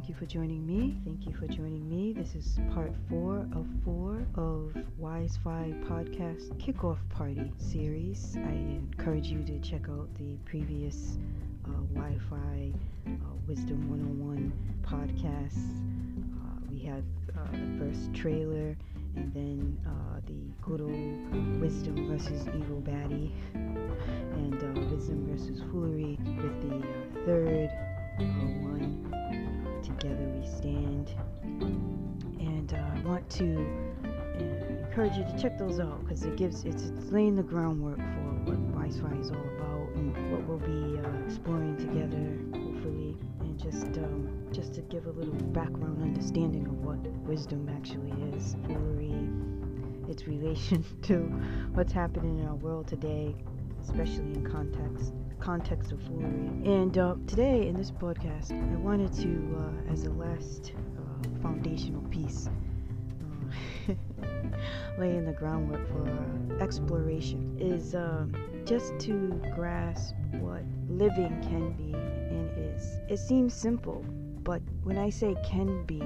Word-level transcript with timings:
Thank 0.00 0.08
you 0.08 0.14
for 0.14 0.24
joining 0.24 0.66
me. 0.66 0.96
Thank 1.04 1.26
you 1.26 1.34
for 1.34 1.46
joining 1.46 1.86
me. 1.86 2.14
This 2.14 2.34
is 2.34 2.58
part 2.72 2.90
four 3.10 3.46
of 3.54 3.66
four 3.84 4.26
of 4.34 4.72
Wi-Fi 4.98 5.74
podcast 5.84 6.56
kickoff 6.56 6.96
party 7.10 7.52
series. 7.58 8.34
I 8.38 8.48
encourage 8.48 9.26
you 9.26 9.44
to 9.44 9.58
check 9.58 9.90
out 9.90 10.08
the 10.14 10.38
previous 10.46 11.18
uh, 11.66 11.72
Wi-Fi 11.92 12.72
uh, 13.08 13.10
Wisdom 13.46 13.90
101 13.90 14.50
podcasts. 14.80 15.68
Uh, 16.32 16.66
we 16.70 16.78
have 16.78 17.04
uh, 17.36 17.50
the 17.52 17.78
first 17.78 18.14
trailer 18.14 18.78
and 19.16 19.34
then 19.34 19.76
uh, 19.86 20.20
the 20.26 20.50
good 20.62 20.80
old 20.80 21.60
wisdom 21.60 22.08
versus 22.08 22.48
evil 22.56 22.80
baddie 22.80 23.30
and 23.52 24.54
uh, 24.54 24.94
wisdom 24.94 25.26
versus 25.30 25.60
foolery 25.70 26.18
with 26.24 26.62
the 26.62 26.86
third 27.26 27.68
one 28.62 29.39
together 29.98 30.24
we 30.34 30.46
stand. 30.46 31.10
And 31.42 32.72
uh, 32.72 32.98
i 32.98 33.00
want 33.06 33.28
to 33.30 33.66
uh, 34.04 34.84
encourage 34.84 35.16
you 35.16 35.24
to 35.24 35.38
check 35.40 35.58
those 35.58 35.80
out 35.80 36.02
because 36.02 36.24
it 36.24 36.36
gives 36.36 36.64
it's, 36.64 36.84
it's, 36.84 37.10
laying 37.10 37.36
the 37.36 37.42
groundwork 37.42 37.98
for 37.98 38.50
what 38.50 38.72
wi-fi 38.72 39.20
is 39.20 39.30
all 39.30 39.36
about 39.36 39.88
and 39.96 40.32
what 40.32 40.46
we'll 40.46 40.58
be 40.58 40.98
uh, 40.98 41.26
exploring 41.26 41.76
together 41.76 42.60
hopefully. 42.62 43.16
And 43.40 43.58
just 43.58 43.98
um, 43.98 44.28
just 44.52 44.74
to 44.74 44.80
give 44.82 45.06
a 45.06 45.10
little 45.10 45.34
background 45.52 46.02
understanding 46.02 46.66
of 46.66 46.84
what 46.84 46.98
wisdom 47.26 47.68
actually 47.68 48.12
is 48.34 48.56
foolery 48.66 49.28
its 50.08 50.26
relation 50.26 50.84
to 51.02 51.18
what's 51.74 51.92
happening 51.92 52.40
in 52.40 52.46
our 52.46 52.56
world 52.56 52.88
today 52.88 53.34
especially 53.82 54.34
in 54.34 54.44
context 54.44 55.14
context 55.40 55.92
of 55.92 56.02
foolery. 56.02 56.50
And 56.64 56.96
uh, 56.98 57.14
today 57.26 57.66
in 57.66 57.74
this 57.74 57.90
podcast, 57.90 58.52
I 58.52 58.76
wanted 58.76 59.12
to, 59.14 59.56
uh, 59.58 59.92
as 59.92 60.04
a 60.04 60.10
last 60.10 60.72
uh, 60.76 61.40
foundational 61.42 62.02
piece, 62.02 62.48
uh, 63.88 63.94
laying 64.98 65.24
the 65.24 65.32
groundwork 65.32 65.86
for 65.88 66.62
exploration, 66.62 67.56
is 67.58 67.94
um, 67.94 68.34
just 68.64 68.98
to 69.00 69.40
grasp 69.54 70.14
what 70.40 70.62
living 70.88 71.40
can 71.42 71.72
be 71.72 71.94
and 71.94 72.76
is. 72.76 72.98
It 73.08 73.18
seems 73.18 73.54
simple, 73.54 74.04
but 74.42 74.60
when 74.84 74.98
I 74.98 75.10
say 75.10 75.34
can 75.44 75.84
be, 75.86 76.02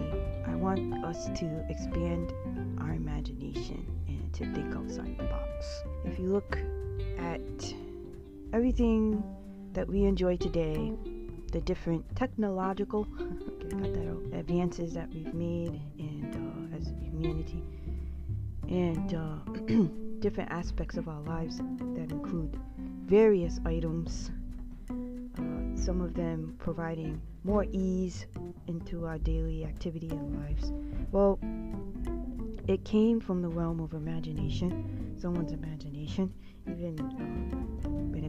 I 0.46 0.54
want 0.54 1.04
us 1.04 1.26
to 1.40 1.66
expand 1.68 2.32
our 2.80 2.92
imagination 2.92 3.84
and 4.06 4.32
to 4.34 4.52
think 4.52 4.74
outside 4.74 5.18
the 5.18 5.24
box. 5.24 5.82
If 6.04 6.18
you 6.18 6.28
look 6.28 6.58
at 7.18 7.74
everything 8.54 9.20
that 9.72 9.88
we 9.88 10.04
enjoy 10.04 10.36
today, 10.36 10.92
the 11.50 11.60
different 11.62 12.04
technological 12.14 13.04
advances 14.32 14.94
that 14.94 15.12
we've 15.12 15.34
made 15.34 15.80
and 15.98 16.36
uh, 16.36 16.76
as 16.76 16.86
a 16.86 16.94
humanity, 17.04 17.64
and 18.68 19.14
uh, 19.14 19.82
different 20.20 20.48
aspects 20.52 20.96
of 20.96 21.08
our 21.08 21.20
lives 21.22 21.58
that 21.96 22.12
include 22.12 22.56
various 23.06 23.58
items. 23.66 24.30
Uh, 24.88 25.74
some 25.74 26.00
of 26.00 26.14
them 26.14 26.54
providing 26.60 27.20
more 27.42 27.66
ease 27.72 28.26
into 28.68 29.04
our 29.04 29.18
daily 29.18 29.64
activity 29.64 30.10
and 30.10 30.40
lives. 30.40 30.72
Well, 31.10 31.40
it 32.68 32.84
came 32.84 33.18
from 33.18 33.42
the 33.42 33.48
realm 33.48 33.80
of 33.80 33.94
imagination, 33.94 35.16
someone's 35.18 35.50
imagination, 35.50 36.32
even 36.68 36.94
it 36.94 37.63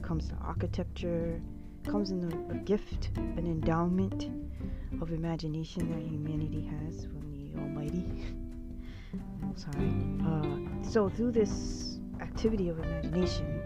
comes 0.05 0.29
to 0.29 0.35
architecture, 0.35 1.41
comes 1.83 2.11
in 2.11 2.23
a, 2.23 2.53
a 2.53 2.57
gift, 2.59 3.09
an 3.15 3.45
endowment 3.47 4.29
of 5.01 5.11
imagination 5.11 5.89
that 5.91 5.99
humanity 5.99 6.69
has 6.79 7.05
from 7.05 7.31
the 7.31 7.59
Almighty, 7.59 8.05
High. 9.73 10.27
Uh, 10.27 10.83
so 10.83 11.07
through 11.09 11.31
this 11.31 11.99
activity 12.21 12.69
of 12.69 12.77
imagination, 12.79 13.61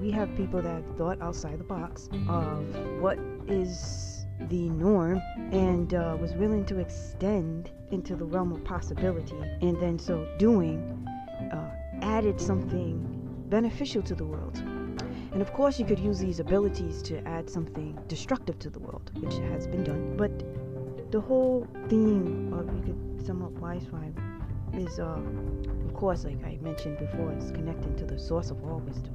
we 0.00 0.10
have 0.10 0.34
people 0.36 0.62
that 0.62 0.70
have 0.70 0.96
thought 0.96 1.20
outside 1.20 1.58
the 1.58 1.64
box 1.64 2.08
of 2.28 2.64
what 3.00 3.18
is 3.48 4.24
the 4.48 4.68
norm 4.70 5.20
and 5.50 5.94
uh, 5.94 6.16
was 6.20 6.32
willing 6.34 6.64
to 6.66 6.78
extend 6.78 7.70
into 7.90 8.14
the 8.16 8.24
realm 8.24 8.52
of 8.52 8.64
possibility, 8.64 9.36
and 9.60 9.80
then 9.80 9.98
so 9.98 10.26
doing, 10.38 11.06
uh, 11.52 11.70
added 12.00 12.40
something 12.40 13.00
beneficial 13.48 14.02
to 14.02 14.14
the 14.14 14.24
world. 14.24 14.62
And 15.32 15.40
of 15.40 15.52
course, 15.52 15.78
you 15.78 15.86
could 15.86 15.98
use 15.98 16.18
these 16.18 16.40
abilities 16.40 17.02
to 17.04 17.26
add 17.26 17.48
something 17.48 17.98
destructive 18.06 18.58
to 18.60 18.70
the 18.70 18.78
world, 18.78 19.10
which 19.18 19.34
has 19.50 19.66
been 19.66 19.82
done. 19.82 20.16
But 20.16 21.10
the 21.10 21.20
whole 21.20 21.66
theme 21.88 22.52
of 22.52 22.66
you 22.74 22.82
could 22.82 23.26
sum 23.26 23.42
up 23.42 23.54
Wi-Fi 23.54 24.12
is, 24.74 24.98
uh, 24.98 25.18
of 25.86 25.94
course, 25.94 26.24
like 26.24 26.44
I 26.44 26.58
mentioned 26.60 26.98
before, 26.98 27.32
it's 27.32 27.50
connecting 27.50 27.96
to 27.96 28.04
the 28.04 28.18
source 28.18 28.50
of 28.50 28.62
all 28.64 28.80
wisdom, 28.80 29.14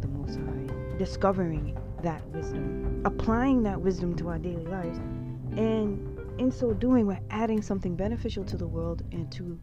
the 0.00 0.08
Most 0.08 0.36
High, 0.36 0.96
discovering 0.98 1.78
that 2.02 2.26
wisdom, 2.28 3.02
applying 3.04 3.62
that 3.62 3.80
wisdom 3.80 4.16
to 4.16 4.28
our 4.28 4.38
daily 4.38 4.66
lives, 4.66 4.98
and 5.56 6.08
in 6.38 6.50
so 6.50 6.72
doing, 6.72 7.06
we're 7.06 7.20
adding 7.30 7.62
something 7.62 7.94
beneficial 7.94 8.44
to 8.44 8.56
the 8.56 8.66
world 8.66 9.02
and 9.12 9.30
to 9.32 9.58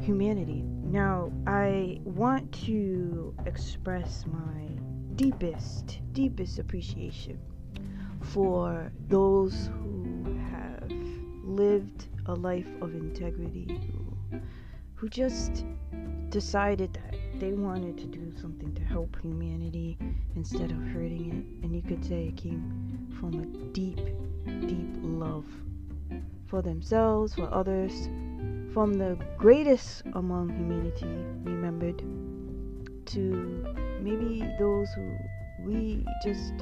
humanity. 0.00 0.62
Now, 0.84 1.30
I 1.46 2.00
want 2.04 2.52
to 2.66 3.34
express 3.46 4.24
my 4.26 4.75
deepest, 5.16 6.00
deepest 6.12 6.58
appreciation 6.58 7.38
for 8.20 8.92
those 9.08 9.70
who 9.80 10.38
have 10.50 10.90
lived 11.42 12.06
a 12.26 12.34
life 12.34 12.68
of 12.82 12.94
integrity, 12.94 13.66
who, 14.30 14.40
who 14.94 15.08
just 15.08 15.64
decided 16.28 16.92
that 16.94 17.40
they 17.40 17.52
wanted 17.52 17.96
to 17.96 18.04
do 18.04 18.32
something 18.40 18.74
to 18.74 18.82
help 18.82 19.16
humanity 19.22 19.96
instead 20.34 20.70
of 20.70 20.82
hurting 20.88 21.28
it. 21.30 21.64
And 21.64 21.74
you 21.74 21.82
could 21.82 22.04
say 22.04 22.26
it 22.26 22.36
came 22.36 23.08
from 23.18 23.40
a 23.40 23.46
deep, 23.72 24.00
deep 24.66 24.96
love 25.02 25.46
for 26.46 26.60
themselves, 26.62 27.34
for 27.34 27.52
others, 27.52 28.08
from 28.74 28.94
the 28.94 29.16
greatest 29.38 30.02
among 30.12 30.50
humanity 30.50 31.06
remembered 31.44 32.02
to 33.06 33.85
maybe 34.06 34.48
those 34.58 34.92
who 34.92 35.16
we 35.64 36.04
just 36.22 36.52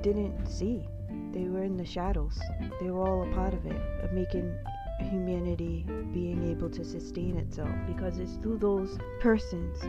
didn't 0.00 0.46
see. 0.46 0.86
They 1.32 1.48
were 1.48 1.64
in 1.64 1.76
the 1.76 1.84
shadows. 1.84 2.38
They 2.80 2.90
were 2.90 3.06
all 3.06 3.30
a 3.30 3.34
part 3.34 3.52
of 3.52 3.66
it, 3.66 3.80
of 4.02 4.12
making 4.12 4.54
humanity 5.00 5.84
being 6.12 6.48
able 6.50 6.70
to 6.70 6.84
sustain 6.84 7.36
itself. 7.36 7.70
Because 7.86 8.18
it's 8.18 8.36
through 8.36 8.58
those 8.58 8.96
persons 9.20 9.80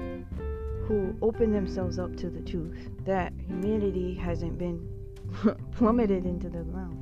who 0.87 1.15
open 1.21 1.51
themselves 1.51 1.99
up 1.99 2.15
to 2.17 2.29
the 2.29 2.41
truth 2.41 2.89
that 3.05 3.31
humanity 3.47 4.15
hasn't 4.15 4.57
been 4.57 4.87
plummeted 5.71 6.25
into 6.25 6.49
the 6.49 6.63
ground. 6.63 6.97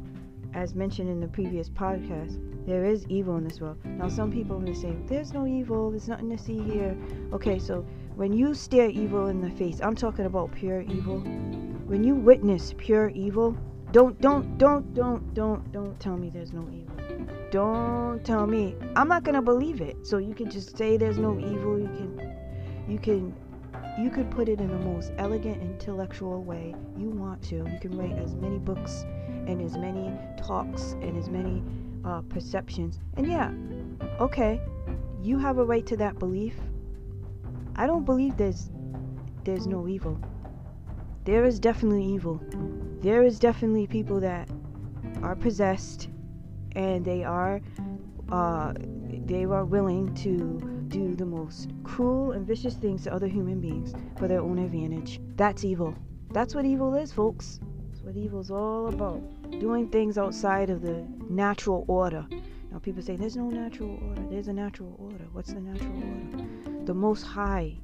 As 0.53 0.75
mentioned 0.75 1.09
in 1.09 1.19
the 1.21 1.27
previous 1.27 1.69
podcast, 1.69 2.41
there 2.65 2.83
is 2.83 3.05
evil 3.07 3.37
in 3.37 3.45
this 3.45 3.61
world. 3.61 3.77
Now, 3.85 4.09
some 4.09 4.31
people 4.31 4.59
may 4.59 4.73
say, 4.73 4.93
There's 5.05 5.31
no 5.31 5.47
evil, 5.47 5.91
there's 5.91 6.09
nothing 6.09 6.29
to 6.31 6.37
see 6.37 6.59
here. 6.59 6.97
Okay, 7.31 7.59
so 7.59 7.85
when 8.17 8.33
you 8.33 8.55
stare 8.55 8.89
evil 8.89 9.27
in 9.27 9.41
the 9.41 9.51
face, 9.51 9.79
I'm 9.79 9.95
talking 9.95 10.25
about 10.25 10.51
pure 10.51 10.81
evil. 10.81 11.19
When 11.85 12.03
you 12.03 12.15
witness 12.15 12.73
pure 12.75 13.09
evil, 13.09 13.55
don't, 13.91 14.19
don't, 14.19 14.57
don't, 14.57 14.91
don't, 14.95 15.35
don't, 15.35 15.71
don't 15.71 15.99
tell 15.99 16.17
me 16.17 16.31
there's 16.31 16.51
no 16.51 16.67
evil. 16.73 16.95
Don't 17.51 18.25
tell 18.25 18.47
me. 18.47 18.75
I'm 18.95 19.07
not 19.07 19.23
gonna 19.23 19.43
believe 19.43 19.81
it. 19.81 20.07
So 20.07 20.17
you 20.17 20.33
can 20.33 20.49
just 20.49 20.75
say 20.75 20.97
there's 20.97 21.19
no 21.19 21.37
evil. 21.37 21.77
You 21.77 21.85
can, 21.85 22.35
you 22.87 22.97
can, 22.97 23.35
you 23.99 24.09
could 24.09 24.31
put 24.31 24.49
it 24.49 24.59
in 24.59 24.67
the 24.67 24.79
most 24.79 25.11
elegant, 25.19 25.61
intellectual 25.61 26.43
way 26.43 26.73
you 26.97 27.09
want 27.11 27.43
to. 27.43 27.57
You 27.57 27.77
can 27.79 27.95
write 27.95 28.17
as 28.17 28.33
many 28.33 28.57
books 28.57 29.05
and 29.45 29.61
as 29.61 29.77
many 29.77 30.11
talks 30.41 30.93
and 31.03 31.15
as 31.19 31.29
many 31.29 31.61
uh, 32.03 32.21
perceptions. 32.21 32.99
And 33.15 33.27
yeah, 33.27 33.51
okay, 34.19 34.59
you 35.21 35.37
have 35.37 35.59
a 35.59 35.63
right 35.63 35.85
to 35.85 35.97
that 35.97 36.17
belief. 36.17 36.55
I 37.77 37.85
don't 37.85 38.05
believe 38.05 38.37
there's 38.37 38.69
there's 39.43 39.67
no 39.67 39.87
evil. 39.87 40.19
There 41.23 41.45
is 41.45 41.59
definitely 41.59 42.05
evil. 42.05 42.41
There 43.01 43.23
is 43.23 43.39
definitely 43.39 43.87
people 43.87 44.19
that 44.21 44.49
are 45.21 45.35
possessed 45.35 46.09
and 46.75 47.05
they 47.05 47.23
are 47.23 47.61
uh, 48.31 48.73
they 49.25 49.43
are 49.43 49.65
willing 49.65 50.13
to 50.15 50.59
do 50.87 51.15
the 51.15 51.25
most 51.25 51.69
cruel 51.83 52.31
and 52.31 52.47
vicious 52.47 52.75
things 52.75 53.03
to 53.03 53.13
other 53.13 53.27
human 53.27 53.59
beings 53.59 53.93
for 54.17 54.27
their 54.27 54.41
own 54.41 54.57
advantage. 54.57 55.19
That's 55.35 55.63
evil. 55.63 55.95
That's 56.31 56.55
what 56.55 56.65
evil 56.65 56.95
is, 56.95 57.11
folks. 57.11 57.59
That's 57.89 58.03
what 58.03 58.17
evil's 58.17 58.51
all 58.51 58.87
about. 58.87 59.21
Doing 59.59 59.89
things 59.89 60.17
outside 60.17 60.69
of 60.69 60.81
the 60.81 61.05
natural 61.29 61.85
order. 61.87 62.25
Now 62.71 62.79
people 62.79 63.01
say 63.01 63.15
there's 63.15 63.37
no 63.37 63.49
natural 63.49 63.99
order. 64.07 64.23
There's 64.29 64.47
a 64.47 64.53
natural 64.53 64.95
order. 64.97 65.25
What's 65.31 65.53
the 65.53 65.61
natural 65.61 65.93
order? 65.95 66.76
The 66.87 66.93
Most 66.93 67.23
High 67.23 67.75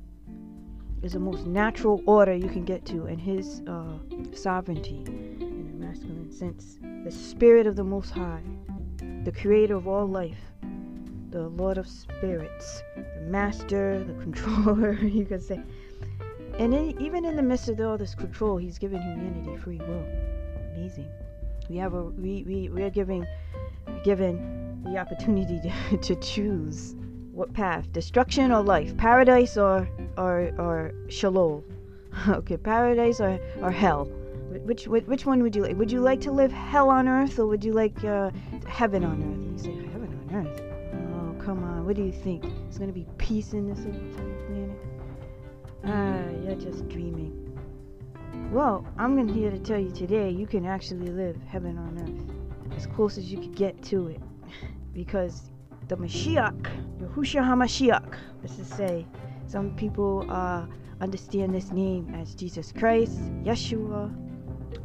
is 1.01 1.11
the 1.11 1.19
most 1.19 1.45
natural 1.45 2.01
order 2.05 2.33
you 2.33 2.47
can 2.47 2.63
get 2.63 2.85
to, 2.85 3.03
and 3.03 3.19
His 3.19 3.61
uh, 3.67 3.97
sovereignty 4.33 5.03
in 5.05 5.71
a 5.73 5.85
masculine 5.85 6.31
sense. 6.31 6.79
The 7.03 7.11
Spirit 7.11 7.67
of 7.67 7.75
the 7.75 7.83
Most 7.83 8.11
High 8.11 8.41
the 9.25 9.31
creator 9.31 9.75
of 9.75 9.87
all 9.87 10.05
life, 10.05 10.39
the 11.31 11.47
Lord 11.49 11.77
of 11.77 11.87
spirits, 11.87 12.81
the 12.95 13.21
master, 13.21 14.03
the 14.03 14.13
controller, 14.21 14.93
you 14.93 15.25
could 15.25 15.43
say. 15.43 15.61
And 16.57 16.73
in, 16.73 17.01
even 17.01 17.25
in 17.25 17.35
the 17.35 17.41
midst 17.41 17.67
of 17.67 17.79
all 17.81 17.97
this 17.97 18.15
control, 18.15 18.57
he's 18.57 18.77
given 18.77 19.01
humanity 19.01 19.57
free 19.57 19.79
will. 19.79 20.05
Amazing. 20.75 21.09
We 21.69 21.75
have 21.77 21.93
a 21.93 22.03
we 22.03 22.43
we, 22.43 22.69
we 22.69 22.83
are 22.83 22.89
giving 22.89 23.25
given 24.05 24.81
the 24.85 24.97
opportunity 24.97 25.59
to, 25.61 25.97
to 26.01 26.15
choose 26.15 26.95
what 27.33 27.51
path? 27.51 27.91
Destruction 27.91 28.51
or 28.51 28.61
life? 28.61 28.95
Paradise 28.95 29.57
or 29.57 29.89
or 30.17 30.51
or 30.57 30.93
shalom? 31.09 31.63
Okay 32.27 32.57
paradise 32.57 33.19
or, 33.19 33.39
or 33.59 33.71
hell? 33.71 34.05
Which, 34.65 34.87
which 34.87 35.25
one 35.25 35.41
would 35.41 35.55
you 35.55 35.63
like 35.63 35.75
would 35.77 35.91
you 35.91 35.99
like 35.99 36.21
to 36.21 36.31
live 36.31 36.51
hell 36.51 36.91
on 36.91 37.07
earth 37.07 37.39
or 37.39 37.47
would 37.47 37.63
you 37.63 37.73
like 37.73 38.03
uh, 38.03 38.29
heaven 38.67 39.03
on 39.03 39.17
earth? 39.23 39.65
You 39.67 39.73
say 39.73 39.87
heaven 39.87 40.09
on 40.29 40.45
earth. 40.45 40.61
Oh 41.15 41.43
come 41.43 41.63
on. 41.63 41.87
What 41.87 41.95
do 41.95 42.03
you 42.03 42.11
think? 42.11 42.43
There's 42.43 42.77
gonna 42.77 42.91
be 42.91 43.07
peace 43.17 43.53
in 43.53 43.67
this 43.67 43.79
planet? 43.79 44.77
Ah 45.85 46.29
you're 46.43 46.55
just 46.55 46.87
dreaming. 46.87 47.33
Well 48.51 48.85
i'm 48.99 49.15
gonna 49.17 49.33
here 49.33 49.49
to 49.49 49.59
tell 49.59 49.79
you 49.79 49.89
today 49.89 50.29
you 50.29 50.45
can 50.45 50.67
actually 50.67 51.07
live 51.07 51.37
heaven 51.47 51.79
on 51.79 51.97
earth 51.97 52.77
as 52.77 52.85
close 52.85 53.17
as 53.17 53.31
you 53.31 53.39
could 53.39 53.55
get 53.55 53.81
to 53.85 54.09
it. 54.09 54.21
Because 54.93 55.49
the 55.87 55.97
Mashiach, 55.97 56.61
Yahushua 56.99 57.41
HaMashiach, 57.41 58.15
let's 58.41 58.55
just 58.55 58.75
say, 58.77 59.05
some 59.47 59.75
people 59.75 60.25
uh, 60.29 60.65
understand 61.01 61.53
this 61.53 61.71
name 61.71 62.13
as 62.15 62.33
Jesus 62.35 62.71
Christ, 62.71 63.19
Yeshua, 63.43 64.13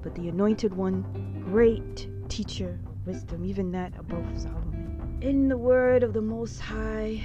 but 0.02 0.14
the 0.14 0.28
anointed 0.28 0.74
one, 0.74 1.04
great 1.50 2.08
teacher, 2.28 2.78
wisdom, 3.06 3.44
even 3.44 3.70
that 3.72 3.92
above 3.98 4.26
Solomon. 4.36 5.18
In 5.20 5.48
the 5.48 5.56
word 5.56 6.02
of 6.02 6.12
the 6.12 6.22
Most 6.22 6.60
High, 6.60 7.22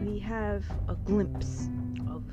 we 0.00 0.18
have 0.20 0.64
a 0.88 0.94
glimpse 0.94 1.68
of 2.08 2.24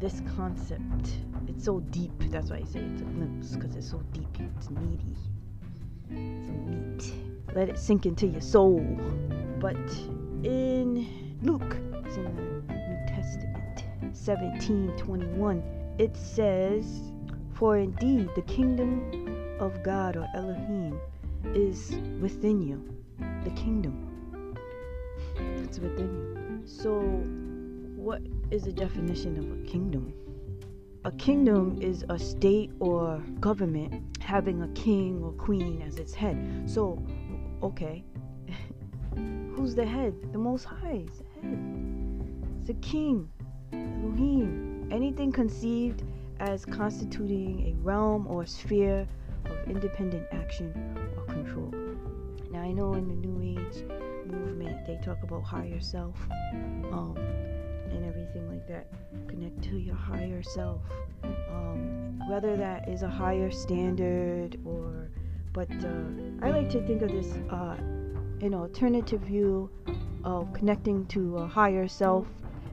this 0.00 0.22
concept. 0.36 1.18
It's 1.48 1.64
so 1.64 1.80
deep, 1.90 2.12
that's 2.30 2.50
why 2.50 2.58
I 2.58 2.64
say 2.64 2.80
it's 2.80 3.02
a 3.02 3.04
glimpse, 3.04 3.56
because 3.56 3.74
it's 3.76 3.90
so 3.90 4.02
deep, 4.12 4.28
it's 4.56 4.70
meaty, 4.70 5.16
it's 6.10 6.48
meat. 6.48 7.14
Let 7.54 7.68
it 7.68 7.78
sink 7.78 8.06
into 8.06 8.26
your 8.26 8.40
soul. 8.40 8.80
But 9.58 9.76
in 10.46 11.38
Luke, 11.42 11.76
it's 12.06 12.16
in 12.16 12.24
the 12.24 12.72
New 12.72 13.06
Testament, 13.08 13.82
1721, 14.00 15.62
it 15.98 16.16
says, 16.16 17.12
For 17.54 17.78
indeed 17.78 18.30
the 18.36 18.42
kingdom 18.42 19.56
of 19.58 19.82
God 19.82 20.16
or 20.16 20.28
Elohim 20.34 21.00
is 21.46 21.96
within 22.20 22.62
you. 22.62 22.80
The 23.42 23.50
kingdom. 23.50 24.54
It's 25.36 25.80
within 25.80 26.14
you. 26.14 26.62
So, 26.64 27.00
what 27.96 28.22
is 28.52 28.62
the 28.62 28.72
definition 28.72 29.38
of 29.38 29.50
a 29.50 29.68
kingdom? 29.68 30.14
A 31.04 31.10
kingdom 31.12 31.78
is 31.82 32.04
a 32.08 32.18
state 32.18 32.70
or 32.78 33.20
government 33.40 34.16
having 34.20 34.62
a 34.62 34.68
king 34.68 35.22
or 35.24 35.32
queen 35.32 35.82
as 35.82 35.96
its 35.96 36.14
head. 36.14 36.70
So, 36.70 37.04
okay, 37.62 38.04
Who's 39.66 39.74
the 39.74 39.84
head? 39.84 40.14
The 40.30 40.38
Most 40.38 40.62
High 40.62 41.02
is 41.08 41.18
the 41.18 41.40
head. 41.40 41.58
It's 42.60 42.68
the 42.68 42.74
King, 42.74 43.28
Elohim. 43.72 44.88
Anything 44.92 45.32
conceived 45.32 46.04
as 46.38 46.64
constituting 46.64 47.66
a 47.66 47.84
realm 47.84 48.28
or 48.28 48.46
sphere 48.46 49.08
of 49.44 49.68
independent 49.68 50.24
action 50.30 50.72
or 51.16 51.24
control. 51.24 51.74
Now, 52.52 52.60
I 52.60 52.70
know 52.70 52.94
in 52.94 53.08
the 53.08 53.14
New 53.16 53.58
Age 53.58 53.82
movement 54.30 54.86
they 54.86 55.00
talk 55.04 55.20
about 55.24 55.42
higher 55.42 55.80
self 55.80 56.14
um, 56.92 57.16
and 57.90 58.04
everything 58.04 58.48
like 58.48 58.68
that. 58.68 58.86
Connect 59.26 59.60
to 59.64 59.78
your 59.78 59.96
higher 59.96 60.44
self. 60.44 60.82
Um, 61.24 62.22
whether 62.28 62.56
that 62.56 62.88
is 62.88 63.02
a 63.02 63.08
higher 63.08 63.50
standard 63.50 64.60
or, 64.64 65.10
but 65.52 65.68
uh, 65.84 66.46
I 66.46 66.50
like 66.50 66.70
to 66.70 66.86
think 66.86 67.02
of 67.02 67.10
this. 67.10 67.32
Uh, 67.50 67.74
an 68.40 68.54
alternative 68.54 69.20
view 69.20 69.70
of 70.24 70.52
connecting 70.52 71.06
to 71.06 71.38
a 71.38 71.46
higher 71.46 71.88
self 71.88 72.26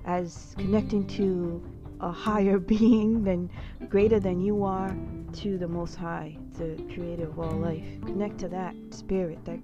as 0.06 0.56
connecting 0.58 1.08
to 1.08 1.64
a 2.02 2.12
higher 2.12 2.60
being 2.74 3.24
than 3.24 3.50
greater 3.90 4.20
than 4.20 4.42
you 4.42 4.64
are 4.64 4.96
to 5.34 5.58
the 5.58 5.68
most 5.68 5.96
high 5.96 6.38
the 6.58 6.76
creator 6.94 7.28
of 7.28 7.40
all 7.40 7.52
life. 7.52 7.86
Connect 8.06 8.38
to 8.40 8.48
that 8.50 8.76
spirit 8.92 9.44
that 9.46 9.60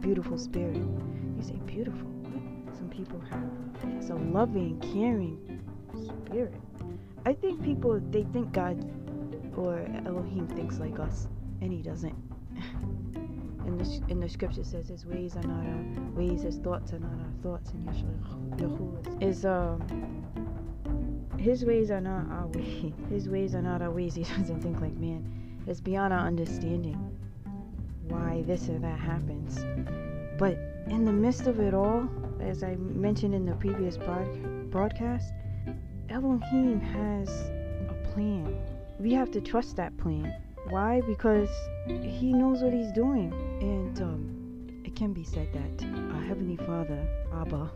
beautiful 0.00 0.38
spirit. 0.38 0.76
You 0.76 1.42
say 1.42 1.56
beautiful? 1.66 2.08
What? 2.08 2.76
Some 2.76 2.88
people 2.88 3.20
have 3.30 3.50
it's 3.96 4.10
a 4.10 4.14
loving 4.14 4.80
caring 4.92 5.60
spirit. 6.26 6.54
I 7.24 7.32
think 7.32 7.62
people 7.62 8.00
they 8.10 8.24
think 8.32 8.52
god 8.52 8.90
or 9.56 9.86
elohim 10.06 10.48
thinks 10.48 10.78
like 10.78 10.98
us 10.98 11.28
and 11.60 11.72
he 11.72 11.82
doesn't 11.82 12.16
in 13.72 13.78
the, 13.78 14.02
in 14.08 14.20
the 14.20 14.28
scripture 14.28 14.64
says 14.64 14.88
his 14.88 15.06
ways 15.06 15.36
are 15.36 15.42
not 15.42 15.64
our 15.66 16.10
ways, 16.14 16.42
his 16.42 16.58
thoughts 16.58 16.92
are 16.92 16.98
not 16.98 17.10
our 17.10 17.42
thoughts, 17.42 17.70
and 17.70 17.88
Yeshua 17.88 19.22
is 19.22 19.44
um 19.44 19.80
his 21.38 21.64
ways 21.64 21.90
are 21.90 22.00
not 22.00 22.30
our 22.30 22.46
ways. 22.48 22.92
His 23.10 23.28
ways 23.28 23.56
are 23.56 23.62
not 23.62 23.82
our 23.82 23.90
ways. 23.90 24.14
He 24.14 24.22
doesn't 24.22 24.60
think 24.62 24.80
like 24.80 24.94
man. 24.94 25.58
It's 25.66 25.80
beyond 25.80 26.12
our 26.12 26.24
understanding 26.24 26.96
why 28.06 28.44
this 28.46 28.68
or 28.68 28.78
that 28.78 28.98
happens. 29.00 29.58
But 30.38 30.56
in 30.86 31.04
the 31.04 31.12
midst 31.12 31.48
of 31.48 31.58
it 31.58 31.74
all, 31.74 32.08
as 32.40 32.62
I 32.62 32.76
mentioned 32.76 33.34
in 33.34 33.44
the 33.44 33.54
previous 33.56 33.96
broad- 33.96 34.70
broadcast, 34.70 35.32
Elohim 36.10 36.78
has 36.80 37.28
a 37.90 38.12
plan. 38.12 38.56
We 39.00 39.12
have 39.12 39.32
to 39.32 39.40
trust 39.40 39.74
that 39.76 39.96
plan. 39.96 40.32
Why? 40.72 41.02
Because 41.02 41.50
he 41.86 42.32
knows 42.32 42.62
what 42.62 42.72
he's 42.72 42.90
doing. 42.92 43.30
And 43.60 44.00
um, 44.00 44.82
it 44.86 44.96
can 44.96 45.12
be 45.12 45.22
said 45.22 45.52
that 45.52 45.84
our 46.14 46.22
Heavenly 46.22 46.56
Father, 46.56 47.06
Abba, 47.30 47.70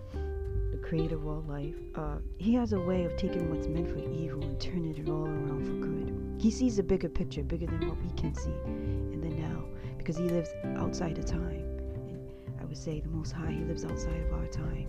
the 0.70 0.78
creator 0.78 1.16
of 1.16 1.26
all 1.26 1.44
life, 1.46 1.74
uh, 1.94 2.16
he 2.38 2.54
has 2.54 2.72
a 2.72 2.80
way 2.80 3.04
of 3.04 3.14
taking 3.18 3.50
what's 3.50 3.66
meant 3.66 3.90
for 3.90 3.98
evil 3.98 4.42
and 4.42 4.58
turning 4.58 4.96
it 4.96 5.10
all 5.10 5.26
around 5.26 5.66
for 5.66 5.72
good. 5.72 6.40
He 6.42 6.50
sees 6.50 6.78
a 6.78 6.82
bigger 6.82 7.10
picture, 7.10 7.42
bigger 7.42 7.66
than 7.66 7.86
what 7.86 7.98
we 8.02 8.08
can 8.18 8.34
see 8.34 8.56
in 8.64 9.20
the 9.20 9.28
now, 9.28 9.64
because 9.98 10.16
he 10.16 10.24
lives 10.24 10.48
outside 10.76 11.18
of 11.18 11.26
time. 11.26 11.66
And 12.08 12.30
I 12.58 12.64
would 12.64 12.78
say 12.78 13.00
the 13.00 13.10
Most 13.10 13.32
High, 13.32 13.50
he 13.50 13.64
lives 13.64 13.84
outside 13.84 14.22
of 14.22 14.32
our 14.32 14.46
time. 14.46 14.88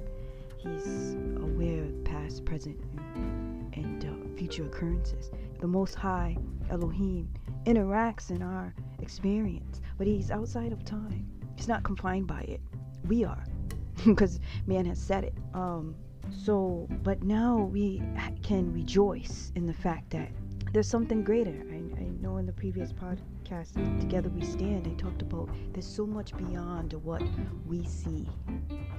He's 0.55 1.17
aware 1.41 1.83
of 1.83 2.05
past, 2.05 2.45
present, 2.45 2.79
and, 3.15 3.56
and 3.73 4.05
uh, 4.05 4.37
future 4.37 4.65
occurrences. 4.65 5.31
The 5.59 5.67
Most 5.67 5.95
High, 5.95 6.37
Elohim, 6.69 7.29
interacts 7.65 8.29
in 8.31 8.41
our 8.41 8.73
experience, 9.01 9.81
but 9.97 10.07
he's 10.07 10.31
outside 10.31 10.71
of 10.71 10.83
time. 10.85 11.27
He's 11.55 11.67
not 11.67 11.83
confined 11.83 12.27
by 12.27 12.41
it. 12.41 12.61
We 13.07 13.23
are, 13.23 13.43
because 14.05 14.39
man 14.65 14.85
has 14.85 14.99
said 14.99 15.23
it. 15.23 15.33
Um, 15.53 15.95
so, 16.31 16.87
but 17.03 17.23
now 17.23 17.57
we 17.71 18.01
can 18.43 18.73
rejoice 18.73 19.51
in 19.55 19.65
the 19.65 19.73
fact 19.73 20.09
that 20.11 20.29
there's 20.73 20.87
something 20.87 21.23
greater. 21.23 21.65
I, 21.71 21.75
I 21.99 22.03
know 22.21 22.37
in 22.37 22.45
the 22.45 22.53
previous 22.53 22.91
podcast, 22.93 23.73
Together 23.99 24.29
We 24.29 24.43
Stand, 24.43 24.87
I 24.87 25.01
talked 25.01 25.21
about 25.21 25.49
there's 25.71 25.87
so 25.87 26.05
much 26.05 26.35
beyond 26.35 26.93
what 26.93 27.23
we 27.65 27.85
see 27.85 28.27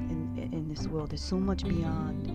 in, 0.00 0.50
in 0.52 0.68
this 0.68 0.88
world. 0.88 1.10
There's 1.10 1.22
so 1.22 1.38
much 1.38 1.64
beyond, 1.64 2.26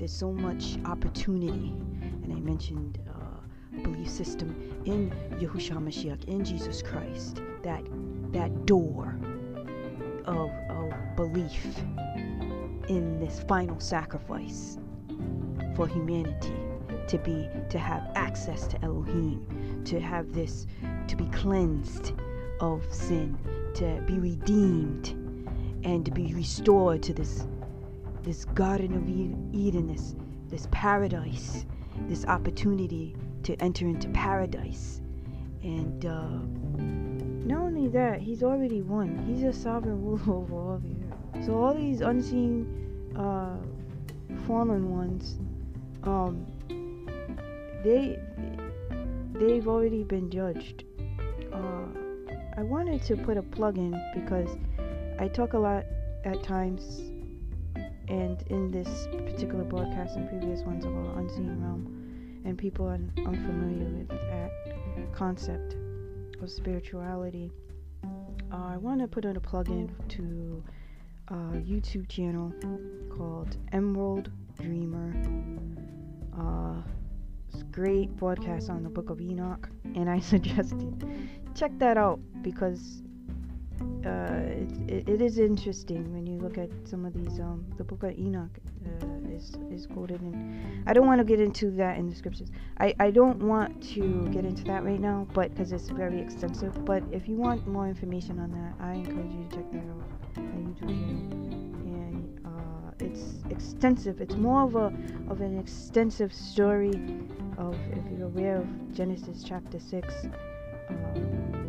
there's 0.00 0.10
so 0.10 0.32
much 0.32 0.78
opportunity. 0.86 1.74
And 2.22 2.32
I 2.32 2.40
mentioned 2.40 2.98
uh, 3.06 3.82
belief 3.82 4.08
system 4.08 4.82
in 4.86 5.10
Yahushua 5.38 5.76
Mashiach, 5.76 6.24
in 6.24 6.42
Jesus 6.42 6.80
Christ, 6.80 7.42
that 7.62 7.84
that 8.32 8.64
door 8.64 9.14
of, 10.24 10.50
of 10.70 11.16
belief 11.16 11.76
in 12.88 13.20
this 13.20 13.44
final 13.46 13.78
sacrifice 13.78 14.78
for 15.76 15.86
humanity 15.86 16.54
to 17.06 17.18
be 17.18 17.50
to 17.68 17.78
have 17.78 18.10
access 18.14 18.66
to 18.68 18.82
Elohim, 18.82 19.82
to 19.84 20.00
have 20.00 20.32
this 20.32 20.66
to 21.08 21.14
be 21.14 21.26
cleansed 21.26 22.14
of 22.60 22.82
sin, 22.90 23.36
to 23.74 24.02
be 24.06 24.18
redeemed 24.18 25.10
and 25.84 26.06
to 26.06 26.10
be 26.10 26.32
restored 26.32 27.02
to 27.02 27.12
this 27.12 27.46
this 28.22 28.44
garden 28.44 28.94
of 28.94 29.08
Eden, 29.54 29.86
this 29.86 30.14
this 30.48 30.66
paradise, 30.70 31.64
this 32.08 32.24
opportunity 32.26 33.16
to 33.44 33.54
enter 33.62 33.86
into 33.86 34.08
paradise. 34.08 35.00
And 35.62 36.04
uh, 36.04 36.40
not 37.46 37.62
only 37.62 37.88
that, 37.88 38.20
he's 38.20 38.42
already 38.42 38.82
won. 38.82 39.24
He's 39.26 39.44
a 39.44 39.52
sovereign 39.52 40.02
ruler 40.04 40.42
over 40.42 40.54
all 40.54 40.78
the 40.82 40.90
earth. 40.90 41.46
So 41.46 41.62
all 41.62 41.74
these 41.74 42.00
unseen 42.00 42.66
uh, 43.16 43.56
fallen 44.46 44.90
ones, 44.90 45.38
um, 46.02 46.46
they 47.84 48.18
they've 49.34 49.66
already 49.66 50.02
been 50.02 50.30
judged. 50.30 50.84
Uh, 51.52 51.86
I 52.56 52.62
wanted 52.62 53.02
to 53.04 53.16
put 53.16 53.36
a 53.36 53.42
plug 53.42 53.78
in 53.78 53.92
because 54.14 54.56
I 55.18 55.28
talk 55.28 55.54
a 55.54 55.58
lot 55.58 55.84
at 56.24 56.42
times, 56.42 57.10
and 58.10 58.42
in 58.48 58.70
this 58.70 59.06
particular 59.12 59.64
broadcast 59.64 60.16
and 60.16 60.28
previous 60.28 60.62
ones 60.62 60.84
about 60.84 61.16
unseen 61.16 61.62
realm, 61.62 62.42
and 62.44 62.58
people 62.58 62.88
unfamiliar 62.88 63.88
with 63.88 64.08
that 64.08 64.50
concept 65.14 65.76
of 66.42 66.50
spirituality. 66.50 67.50
Uh, 68.52 68.56
I 68.56 68.76
want 68.76 69.00
to 69.00 69.06
put 69.06 69.24
in 69.24 69.36
a 69.36 69.40
plug 69.40 69.68
in 69.68 69.94
to 70.08 70.62
a 71.28 71.34
YouTube 71.34 72.08
channel 72.08 72.52
called 73.16 73.56
Emerald 73.72 74.30
Dreamer. 74.60 75.14
Uh, 76.36 76.82
it's 77.52 77.62
great 77.64 78.14
broadcast 78.16 78.70
on 78.70 78.82
the 78.82 78.90
Book 78.90 79.10
of 79.10 79.20
Enoch, 79.20 79.68
and 79.94 80.10
I 80.10 80.18
suggested 80.34 81.04
check 81.54 81.72
that 81.78 81.96
out 81.96 82.20
because 82.42 83.02
uh, 84.04 84.40
it, 84.88 85.08
it 85.08 85.22
is 85.22 85.38
interesting 85.38 86.12
when 86.12 86.26
you 86.26 86.38
look 86.38 86.58
at 86.58 86.70
some 86.84 87.04
of 87.04 87.12
these. 87.12 87.38
Um, 87.40 87.64
the 87.76 87.84
Book 87.84 88.02
of 88.02 88.18
Enoch 88.18 88.50
uh, 88.86 89.06
is 89.34 89.56
is 89.70 89.86
quoted, 89.86 90.20
and 90.20 90.88
I 90.88 90.92
don't 90.92 91.06
want 91.06 91.18
to 91.18 91.24
get 91.24 91.40
into 91.40 91.70
that 91.72 91.98
in 91.98 92.08
the 92.08 92.14
scriptures. 92.14 92.50
I 92.78 92.94
I 92.98 93.10
don't 93.10 93.42
want 93.42 93.82
to 93.94 94.28
get 94.32 94.44
into 94.44 94.64
that 94.64 94.84
right 94.84 95.00
now, 95.00 95.26
but 95.34 95.50
because 95.50 95.72
it's 95.72 95.90
very 95.90 96.20
extensive. 96.20 96.84
But 96.84 97.02
if 97.12 97.28
you 97.28 97.36
want 97.36 97.66
more 97.66 97.88
information 97.88 98.38
on 98.38 98.50
that, 98.52 98.74
I 98.84 98.94
encourage 98.94 99.32
you 99.32 99.46
to 99.50 99.56
check 99.56 99.72
that 99.72 99.78
out 99.78 100.04
on 100.38 100.74
YouTube 100.74 100.88
channel. 100.88 101.36
And 101.96 102.46
uh, 102.46 102.92
it's 103.00 103.44
extensive. 103.50 104.20
It's 104.20 104.36
more 104.36 104.62
of 104.62 104.76
a 104.76 104.92
of 105.30 105.40
an 105.40 105.58
extensive 105.58 106.32
story 106.32 106.94
of 107.58 107.76
if 107.92 108.04
you're 108.10 108.28
aware 108.28 108.56
of 108.56 108.92
Genesis 108.92 109.44
chapter 109.46 109.78
six. 109.78 110.14
Um, 110.88 111.59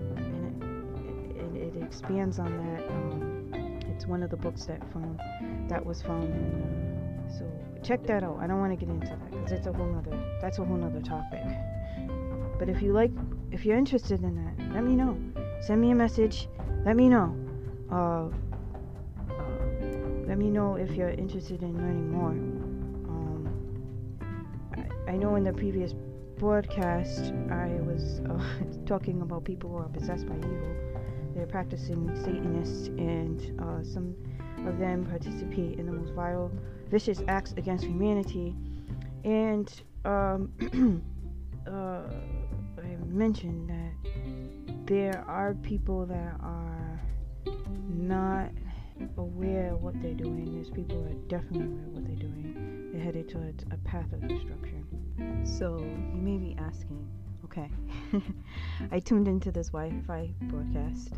expands 1.91 2.39
on 2.39 2.51
that. 2.63 2.87
Um, 2.89 3.79
it's 3.89 4.05
one 4.07 4.23
of 4.23 4.29
the 4.29 4.37
books 4.37 4.63
that 4.63 4.79
found 4.93 5.19
that 5.67 5.85
was 5.85 6.01
found 6.01 6.23
in. 6.23 6.61
Uh, 6.63 7.37
so 7.37 7.45
check 7.83 8.01
that 8.07 8.23
out. 8.23 8.37
I 8.39 8.47
don't 8.47 8.59
want 8.59 8.71
to 8.71 8.77
get 8.77 8.89
into 8.89 9.07
that 9.07 9.29
because 9.29 9.51
it's 9.51 9.67
a 9.67 9.73
whole 9.73 9.87
nother. 9.87 10.17
That's 10.39 10.57
a 10.59 10.63
whole 10.63 10.77
nother 10.77 11.01
topic. 11.01 11.43
But 12.57 12.69
if 12.69 12.81
you 12.81 12.93
like, 12.93 13.11
if 13.51 13.65
you're 13.65 13.77
interested 13.77 14.23
in 14.23 14.35
that, 14.41 14.73
let 14.73 14.85
me 14.85 14.95
know. 14.95 15.17
Send 15.59 15.81
me 15.81 15.91
a 15.91 15.95
message. 15.95 16.47
Let 16.85 16.95
me 16.95 17.09
know. 17.09 17.35
Uh, 17.91 18.29
uh, 19.29 19.43
let 20.27 20.37
me 20.37 20.49
know 20.49 20.75
if 20.75 20.91
you're 20.91 21.09
interested 21.09 21.61
in 21.61 21.75
learning 21.75 22.09
more. 22.09 22.29
Um, 23.11 23.49
I, 24.77 25.11
I 25.11 25.17
know 25.17 25.35
in 25.35 25.43
the 25.43 25.51
previous 25.51 25.93
broadcast 26.37 27.33
I 27.51 27.67
was 27.81 28.21
uh, 28.29 28.41
talking 28.85 29.21
about 29.21 29.43
people 29.43 29.69
who 29.71 29.77
are 29.77 29.89
possessed 29.89 30.25
by 30.25 30.37
evil 30.37 30.90
they're 31.33 31.45
practicing 31.45 32.15
Satanists, 32.23 32.87
and 32.87 33.59
uh, 33.61 33.83
some 33.83 34.15
of 34.67 34.77
them 34.77 35.05
participate 35.05 35.79
in 35.79 35.85
the 35.85 35.91
most 35.91 36.13
vile, 36.13 36.51
vicious 36.89 37.21
acts 37.27 37.53
against 37.57 37.85
humanity. 37.85 38.55
And 39.23 39.71
um, 40.05 41.03
uh, 41.67 42.03
I 42.77 42.95
mentioned 43.05 43.69
that 43.69 44.85
there 44.85 45.23
are 45.27 45.53
people 45.55 46.05
that 46.05 46.35
are 46.41 46.99
not 47.87 48.49
aware 49.17 49.73
of 49.73 49.81
what 49.81 49.99
they're 50.01 50.13
doing. 50.13 50.53
There's 50.53 50.69
people 50.69 51.03
that 51.03 51.11
are 51.11 51.39
definitely 51.39 51.67
aware 51.67 51.85
of 51.85 51.93
what 51.93 52.05
they're 52.05 52.15
doing. 52.15 52.89
They're 52.91 53.01
headed 53.01 53.29
towards 53.29 53.63
a 53.71 53.77
path 53.77 54.11
of 54.13 54.27
destruction. 54.27 54.85
So 55.43 55.77
you 55.79 56.21
may 56.21 56.37
be 56.37 56.55
asking, 56.59 57.07
Okay. 57.51 57.69
I 58.93 58.99
tuned 58.99 59.27
into 59.27 59.51
this 59.51 59.71
Wi 59.71 59.91
Fi 60.07 60.33
broadcast. 60.43 61.09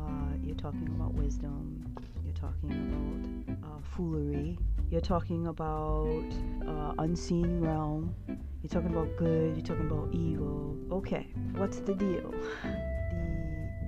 Uh, 0.00 0.02
you're 0.42 0.56
talking 0.56 0.88
about 0.96 1.12
wisdom. 1.12 1.84
You're 2.24 2.32
talking 2.32 3.58
about 3.58 3.68
uh, 3.68 3.80
foolery. 3.94 4.58
You're 4.90 5.02
talking 5.02 5.48
about 5.48 6.24
uh, 6.66 6.94
unseen 7.00 7.60
realm. 7.60 8.14
You're 8.26 8.70
talking 8.70 8.92
about 8.92 9.14
good. 9.18 9.56
You're 9.58 9.66
talking 9.66 9.86
about 9.86 10.08
evil. 10.14 10.74
Okay. 10.90 11.26
What's 11.56 11.80
the 11.80 11.94
deal? 11.94 12.34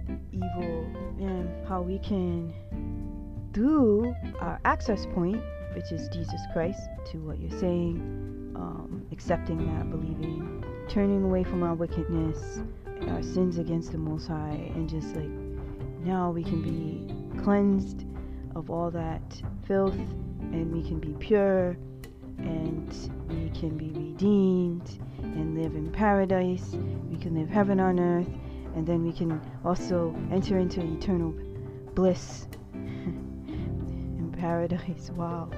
The 0.07 0.19
evil 0.33 0.87
and 1.19 1.67
how 1.67 1.83
we 1.83 1.99
can, 1.99 2.53
through 3.53 4.15
our 4.39 4.61
access 4.65 5.05
point, 5.07 5.43
which 5.75 5.91
is 5.91 6.09
Jesus 6.11 6.41
Christ, 6.53 6.79
to 7.07 7.19
what 7.19 7.41
you're 7.41 7.59
saying, 7.59 8.53
um, 8.55 9.05
accepting 9.11 9.67
that, 9.67 9.91
believing, 9.91 10.63
turning 10.89 11.25
away 11.25 11.45
from 11.45 11.63
our 11.63 11.75
wickedness, 11.75 12.61
our 13.09 13.23
sins 13.23 13.59
against 13.59 13.93
the 13.93 13.99
Most 13.99 14.29
High, 14.29 14.71
and 14.75 14.89
just 14.89 15.15
like 15.15 15.29
now 16.05 16.31
we 16.31 16.45
can 16.45 16.63
be 16.63 17.43
cleansed 17.43 18.05
of 18.55 18.71
all 18.71 18.91
that 18.91 19.43
filth 19.67 19.99
and 20.53 20.73
we 20.73 20.83
can 20.83 20.99
be 20.99 21.13
pure 21.19 21.77
and 22.39 22.89
we 23.29 23.51
can 23.59 23.77
be 23.77 23.91
redeemed 23.91 24.99
and 25.19 25.61
live 25.61 25.75
in 25.75 25.91
paradise. 25.91 26.77
We 27.11 27.17
can 27.19 27.35
live 27.35 27.49
heaven 27.49 27.81
on 27.81 27.99
earth 27.99 28.29
and 28.75 28.87
then 28.87 29.05
we 29.05 29.13
can 29.13 29.41
also 29.65 30.15
enter 30.31 30.59
into 30.59 30.81
eternal 30.81 31.35
bliss 31.95 32.47
in 32.75 34.35
paradise. 34.39 35.11
Wow. 35.11 35.51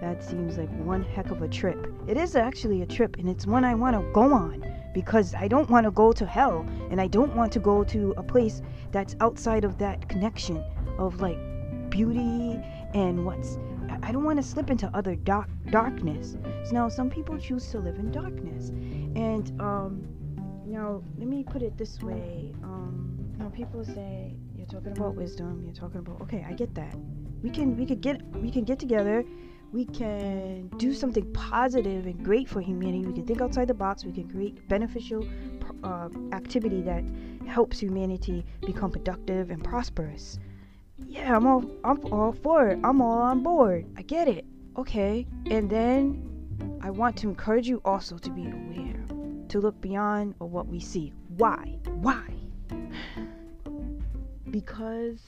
That 0.00 0.22
seems 0.22 0.58
like 0.58 0.70
one 0.78 1.02
heck 1.02 1.30
of 1.30 1.42
a 1.42 1.48
trip. 1.48 1.92
It 2.06 2.16
is 2.16 2.36
actually 2.36 2.82
a 2.82 2.86
trip, 2.86 3.16
and 3.18 3.28
it's 3.28 3.46
one 3.46 3.64
I 3.64 3.74
want 3.74 3.96
to 3.96 4.12
go 4.12 4.32
on 4.32 4.64
because 4.92 5.34
I 5.34 5.48
don't 5.48 5.68
want 5.68 5.84
to 5.84 5.90
go 5.90 6.12
to 6.12 6.26
hell, 6.26 6.66
and 6.90 7.00
I 7.00 7.06
don't 7.06 7.34
want 7.34 7.52
to 7.52 7.58
go 7.58 7.84
to 7.84 8.14
a 8.16 8.22
place 8.22 8.62
that's 8.92 9.16
outside 9.20 9.64
of 9.64 9.78
that 9.78 10.08
connection 10.08 10.62
of 10.98 11.20
like 11.20 11.38
beauty 11.90 12.60
and 12.94 13.24
what's. 13.24 13.58
I 14.02 14.12
don't 14.12 14.24
want 14.24 14.38
to 14.38 14.42
slip 14.42 14.70
into 14.70 14.90
other 14.94 15.14
dark 15.16 15.48
darkness. 15.70 16.36
So 16.64 16.72
now 16.72 16.88
some 16.88 17.10
people 17.10 17.38
choose 17.38 17.68
to 17.70 17.78
live 17.78 17.96
in 17.96 18.10
darkness, 18.10 18.70
and 19.14 19.60
um, 19.60 20.06
know, 20.76 21.02
let 21.18 21.28
me 21.28 21.42
put 21.42 21.62
it 21.62 21.76
this 21.76 22.00
way. 22.00 22.52
Um, 22.62 23.16
know, 23.38 23.50
people 23.50 23.84
say 23.84 24.34
you're 24.56 24.66
talking 24.66 24.92
about 24.92 25.14
wisdom. 25.14 25.62
You're 25.64 25.74
talking 25.74 26.00
about 26.00 26.20
okay, 26.22 26.44
I 26.48 26.52
get 26.52 26.74
that. 26.74 26.94
We 27.42 27.50
can 27.50 27.76
we 27.76 27.86
could 27.86 28.00
get 28.00 28.22
we 28.36 28.50
can 28.50 28.64
get 28.64 28.78
together 28.78 29.24
we 29.76 29.84
can 29.84 30.68
do 30.78 30.94
something 30.94 31.30
positive 31.34 32.06
and 32.06 32.24
great 32.24 32.48
for 32.48 32.62
humanity. 32.62 33.06
We 33.06 33.12
can 33.12 33.26
think 33.26 33.42
outside 33.42 33.68
the 33.68 33.74
box. 33.74 34.06
We 34.06 34.12
can 34.12 34.26
create 34.26 34.66
beneficial 34.68 35.22
uh, 35.84 36.08
activity 36.32 36.80
that 36.80 37.04
helps 37.46 37.78
humanity 37.78 38.46
become 38.62 38.90
productive 38.90 39.50
and 39.50 39.62
prosperous. 39.62 40.38
Yeah, 41.06 41.36
I'm 41.36 41.46
all 41.46 41.70
I'm 41.84 42.00
all 42.10 42.32
for 42.32 42.68
it. 42.68 42.78
I'm 42.82 43.02
all 43.02 43.20
on 43.20 43.42
board. 43.42 43.84
I 43.98 44.02
get 44.02 44.28
it. 44.28 44.46
Okay, 44.78 45.26
and 45.50 45.68
then 45.68 46.78
I 46.80 46.88
want 46.88 47.18
to 47.18 47.28
encourage 47.28 47.68
you 47.68 47.82
also 47.84 48.16
to 48.16 48.30
be 48.30 48.46
aware, 48.46 49.04
to 49.48 49.60
look 49.60 49.78
beyond 49.82 50.36
what 50.38 50.68
we 50.68 50.80
see. 50.80 51.12
Why? 51.36 51.78
Why? 52.00 52.24
Because 54.50 55.20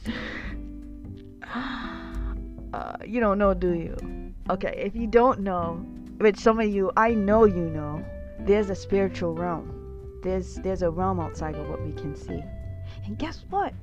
uh, 1.54 2.96
you 3.04 3.20
don't 3.20 3.36
know, 3.36 3.52
do 3.52 3.74
you? 3.74 4.17
Okay, 4.50 4.82
if 4.82 4.96
you 4.96 5.06
don't 5.06 5.40
know, 5.40 5.74
which 6.18 6.38
some 6.38 6.58
of 6.58 6.66
you, 6.68 6.90
I 6.96 7.10
know 7.10 7.44
you 7.44 7.68
know, 7.68 8.02
there's 8.40 8.70
a 8.70 8.74
spiritual 8.74 9.34
realm. 9.34 9.74
There's 10.22 10.54
there's 10.56 10.80
a 10.82 10.90
realm 10.90 11.20
outside 11.20 11.54
of 11.54 11.68
what 11.68 11.84
we 11.84 11.92
can 11.92 12.16
see. 12.16 12.42
And 13.04 13.18
guess 13.18 13.44
what? 13.50 13.74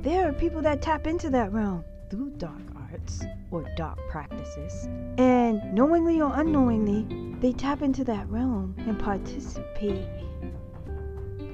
There 0.00 0.26
are 0.26 0.32
people 0.32 0.62
that 0.62 0.80
tap 0.80 1.06
into 1.06 1.28
that 1.30 1.52
realm 1.52 1.84
through 2.08 2.30
dark 2.38 2.62
arts 2.90 3.22
or 3.50 3.64
dark 3.76 3.98
practices. 4.08 4.88
And 5.18 5.74
knowingly 5.74 6.22
or 6.22 6.32
unknowingly, 6.34 7.36
they 7.40 7.52
tap 7.52 7.82
into 7.82 8.02
that 8.04 8.28
realm 8.30 8.74
and 8.78 8.98
participate 8.98 10.06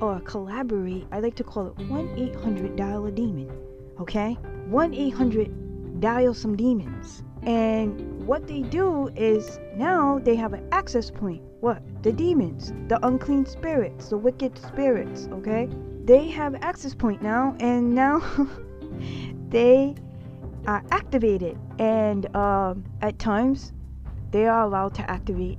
or 0.01 0.21
collaborate. 0.21 1.07
I 1.11 1.19
like 1.19 1.35
to 1.37 1.45
call 1.45 1.67
it 1.67 1.79
1 1.89 2.15
800 2.17 2.77
dial 2.77 3.07
a 3.07 3.11
demon. 3.11 3.51
Okay? 3.99 4.35
1 4.69 4.95
800 4.95 6.01
dial 6.01 6.35
some 6.35 6.57
demons. 6.57 7.25
And 7.49 8.27
what 8.27 8.47
they 8.47 8.61
do 8.61 9.09
is 9.17 9.59
now 9.75 10.19
they 10.23 10.37
have 10.37 10.53
an 10.53 10.69
access 10.71 11.11
point. 11.11 11.43
What? 11.61 11.83
The 12.03 12.13
demons, 12.13 12.75
the 12.89 13.05
unclean 13.07 13.47
spirits, 13.47 14.11
the 14.11 14.19
wicked 14.19 14.59
spirits, 14.59 15.31
okay? 15.33 15.67
They 16.05 16.29
have 16.29 16.55
access 16.57 16.95
point 16.95 17.23
now, 17.23 17.57
and 17.59 17.95
now 17.95 18.23
they 19.49 19.95
are 20.67 20.85
activated. 20.91 21.59
And 21.79 22.35
um, 22.37 22.85
at 23.01 23.19
times, 23.19 23.73
they 24.31 24.47
are 24.47 24.65
allowed 24.65 24.95
to 24.97 25.11
activate, 25.11 25.59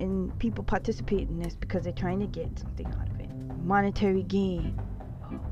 and 0.00 0.36
people 0.40 0.64
participate 0.64 1.28
in 1.28 1.38
this 1.38 1.54
because 1.54 1.84
they're 1.84 1.92
trying 1.92 2.18
to 2.18 2.26
get 2.26 2.58
something 2.58 2.86
out 2.86 3.08
of 3.08 3.20
it 3.20 3.30
monetary 3.62 4.24
gain, 4.24 4.78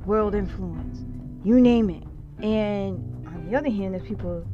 world 0.06 0.34
influence, 0.34 1.04
you 1.44 1.60
name 1.60 1.88
it. 1.88 2.02
And 2.44 3.26
on 3.28 3.46
the 3.48 3.56
other 3.56 3.70
hand, 3.70 3.94
there's 3.94 4.06
people 4.06 4.44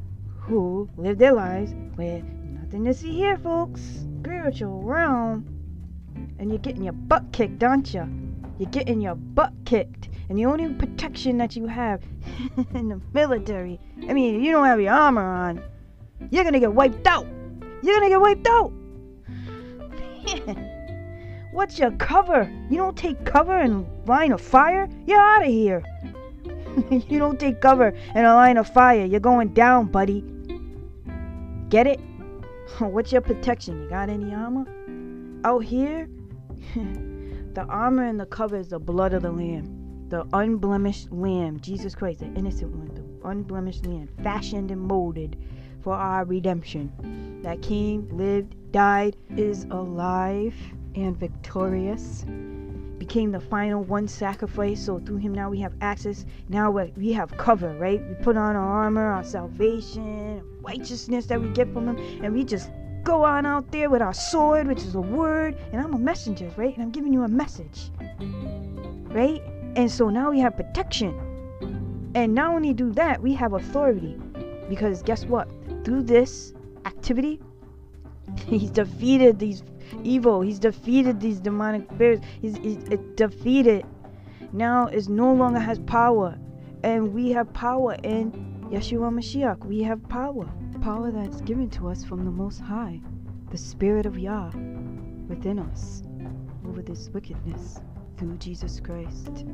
who 0.48 0.88
live 0.96 1.18
their 1.18 1.32
lives 1.32 1.74
with 1.96 2.24
nothing 2.24 2.84
to 2.86 2.94
see 2.94 3.12
here, 3.12 3.36
folks. 3.36 3.82
Spiritual 4.20 4.82
realm. 4.82 5.46
And 6.38 6.48
you're 6.48 6.58
getting 6.58 6.82
your 6.82 6.94
butt 6.94 7.32
kicked, 7.32 7.62
aren't 7.62 7.92
you? 7.92 8.08
You're 8.58 8.70
getting 8.70 9.00
your 9.02 9.14
butt 9.14 9.52
kicked. 9.66 10.08
And 10.28 10.38
the 10.38 10.46
only 10.46 10.72
protection 10.74 11.36
that 11.38 11.54
you 11.54 11.66
have 11.66 12.02
in 12.74 12.88
the 12.88 13.00
military, 13.12 13.78
I 14.08 14.14
mean, 14.14 14.42
you 14.42 14.52
don't 14.52 14.64
have 14.64 14.80
your 14.80 14.92
armor 14.92 15.22
on, 15.22 15.62
you're 16.30 16.44
gonna 16.44 16.60
get 16.60 16.72
wiped 16.72 17.06
out. 17.06 17.26
You're 17.82 17.94
gonna 17.96 18.08
get 18.08 18.20
wiped 18.20 18.48
out. 18.48 18.72
What's 21.52 21.78
your 21.78 21.92
cover? 21.92 22.50
You 22.70 22.78
don't 22.78 22.96
take 22.96 23.24
cover 23.24 23.58
in 23.60 23.86
line 24.06 24.32
of 24.32 24.40
fire? 24.40 24.88
You're 25.06 25.20
out 25.20 25.42
of 25.42 25.48
here. 25.48 25.82
you 26.90 27.18
don't 27.18 27.38
take 27.38 27.60
cover 27.60 27.88
in 28.14 28.24
a 28.24 28.34
line 28.34 28.56
of 28.56 28.68
fire. 28.68 29.04
You're 29.04 29.20
going 29.20 29.48
down, 29.48 29.86
buddy. 29.86 30.24
Get 31.68 31.86
it? 31.86 32.00
What's 32.78 33.12
your 33.12 33.20
protection? 33.20 33.82
You 33.82 33.88
got 33.90 34.08
any 34.08 34.32
armor? 34.32 34.66
Out 35.44 35.64
here, 35.64 36.08
the 36.74 37.66
armor 37.68 38.04
and 38.04 38.18
the 38.18 38.26
cover 38.26 38.56
is 38.56 38.68
the 38.68 38.78
blood 38.78 39.12
of 39.12 39.22
the 39.22 39.30
Lamb, 39.30 40.06
the 40.08 40.26
unblemished 40.32 41.12
Lamb, 41.12 41.60
Jesus 41.60 41.94
Christ, 41.94 42.20
the 42.20 42.26
innocent 42.26 42.74
one, 42.74 42.94
the 42.94 43.28
unblemished 43.28 43.84
Lamb, 43.84 44.08
fashioned 44.22 44.70
and 44.70 44.80
molded 44.80 45.36
for 45.82 45.92
our 45.94 46.24
redemption. 46.24 47.40
That 47.42 47.60
came, 47.60 48.08
lived, 48.10 48.54
died, 48.72 49.16
is 49.36 49.64
alive 49.70 50.54
and 50.94 51.16
victorious. 51.16 52.24
Became 52.98 53.30
the 53.30 53.40
final 53.40 53.82
one 53.84 54.08
sacrifice, 54.08 54.84
so 54.84 54.98
through 54.98 55.18
him 55.18 55.32
now 55.32 55.48
we 55.48 55.60
have 55.60 55.72
access. 55.80 56.24
Now 56.48 56.70
we 56.70 57.12
have 57.12 57.36
cover, 57.36 57.74
right? 57.78 58.02
We 58.08 58.14
put 58.16 58.36
on 58.36 58.56
our 58.56 58.68
armor, 58.84 59.12
our 59.12 59.24
salvation, 59.24 60.42
righteousness 60.62 61.26
that 61.26 61.40
we 61.40 61.48
get 61.50 61.72
from 61.72 61.88
him, 61.88 62.24
and 62.24 62.34
we 62.34 62.44
just 62.44 62.70
go 63.04 63.24
on 63.24 63.46
out 63.46 63.70
there 63.70 63.88
with 63.88 64.02
our 64.02 64.12
sword, 64.12 64.66
which 64.66 64.80
is 64.80 64.94
a 64.94 65.00
word, 65.00 65.56
and 65.72 65.80
I'm 65.80 65.94
a 65.94 65.98
messenger, 65.98 66.50
right? 66.56 66.74
And 66.74 66.82
I'm 66.82 66.90
giving 66.90 67.12
you 67.12 67.22
a 67.22 67.28
message, 67.28 67.90
right? 69.10 69.42
And 69.76 69.90
so 69.90 70.10
now 70.10 70.30
we 70.30 70.40
have 70.40 70.56
protection. 70.56 71.14
And 72.14 72.34
not 72.34 72.52
only 72.52 72.74
do 72.74 72.90
that, 72.92 73.22
we 73.22 73.32
have 73.34 73.52
authority. 73.52 74.18
Because 74.68 75.02
guess 75.02 75.24
what? 75.24 75.48
Through 75.84 76.02
this 76.02 76.52
activity, 76.84 77.40
he's 78.46 78.70
defeated 78.70 79.38
these 79.38 79.62
evil. 80.04 80.40
He's 80.40 80.58
defeated 80.58 81.20
these 81.20 81.40
demonic 81.40 81.90
spirits. 81.92 82.24
He's, 82.40 82.56
he's 82.58 82.78
defeated. 83.14 83.84
Now 84.52 84.86
it 84.86 85.08
no 85.08 85.32
longer 85.32 85.60
has 85.60 85.78
power. 85.80 86.38
And 86.84 87.12
we 87.12 87.30
have 87.32 87.52
power 87.52 87.96
in 88.04 88.32
Yeshua 88.70 89.12
Mashiach. 89.12 89.64
We 89.64 89.82
have 89.82 90.06
power 90.08 90.48
power 90.80 91.10
that's 91.10 91.40
given 91.40 91.68
to 91.68 91.88
us 91.88 92.04
from 92.04 92.24
the 92.24 92.30
Most 92.30 92.60
High, 92.60 93.00
the 93.50 93.58
Spirit 93.58 94.06
of 94.06 94.18
Yah 94.18 94.50
within 95.28 95.58
us 95.58 96.02
over 96.66 96.82
this 96.82 97.10
wickedness 97.10 97.80
through 98.16 98.36
Jesus 98.38 98.80
Christ, 98.80 99.44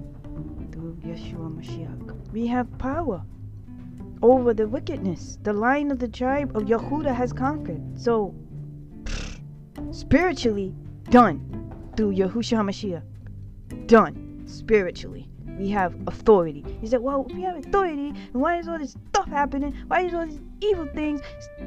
through 0.70 0.98
Yeshua 1.04 1.50
Mashiach. 1.50 2.32
We 2.32 2.46
have 2.46 2.78
power 2.78 3.22
over 4.22 4.54
the 4.54 4.68
wickedness. 4.68 5.38
The 5.42 5.52
line 5.52 5.90
of 5.90 5.98
the 5.98 6.08
tribe 6.08 6.56
of 6.56 6.64
Yehuda 6.64 7.14
has 7.14 7.32
conquered. 7.32 7.82
So, 7.98 8.34
spiritually, 9.94 10.74
done 11.10 11.40
through 11.96 12.14
Yahushua 12.14 12.62
Mashiach. 12.62 13.86
Done 13.86 14.42
spiritually 14.46 15.28
we 15.58 15.70
have 15.70 15.94
authority. 16.06 16.64
He 16.80 16.86
said, 16.86 17.00
Well, 17.00 17.24
we 17.24 17.42
have 17.42 17.56
authority, 17.56 18.08
and 18.08 18.34
why 18.34 18.58
is 18.58 18.68
all 18.68 18.78
this 18.78 18.96
stuff 19.10 19.28
happening? 19.28 19.74
Why 19.86 20.02
is 20.02 20.14
all 20.14 20.26
these 20.26 20.40
evil 20.60 20.86
things 20.86 21.20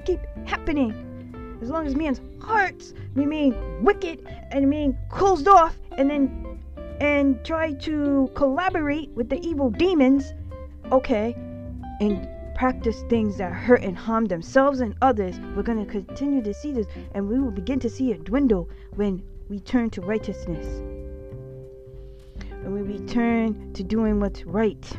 keep 0.05 0.19
happening? 0.45 1.57
As 1.61 1.69
long 1.69 1.87
as 1.87 1.95
man's 1.95 2.21
hearts 2.41 2.93
remain 3.15 3.83
wicked 3.83 4.27
and 4.51 4.65
remain 4.65 4.97
closed 5.09 5.47
off 5.47 5.75
and 5.97 6.09
then 6.09 6.59
and 6.99 7.43
try 7.45 7.73
to 7.73 8.29
collaborate 8.33 9.09
with 9.11 9.29
the 9.29 9.39
evil 9.47 9.69
demons, 9.69 10.33
okay, 10.91 11.35
and 11.99 12.27
practice 12.57 13.03
things 13.07 13.37
that 13.37 13.53
hurt 13.53 13.83
and 13.83 13.95
harm 13.95 14.25
themselves 14.25 14.79
and 14.79 14.95
others, 15.03 15.39
we're 15.55 15.61
going 15.61 15.85
to 15.85 15.91
continue 15.91 16.41
to 16.41 16.51
see 16.53 16.71
this 16.71 16.87
and 17.13 17.29
we 17.29 17.39
will 17.39 17.51
begin 17.51 17.79
to 17.79 17.87
see 17.89 18.11
it 18.11 18.23
dwindle 18.23 18.67
when 18.95 19.21
we 19.47 19.59
turn 19.59 19.91
to 19.91 20.01
righteousness 20.01 20.65
and 22.63 22.73
we 22.73 22.81
return 22.81 23.71
to 23.73 23.83
doing 23.83 24.19
what's 24.19 24.43
right. 24.43 24.91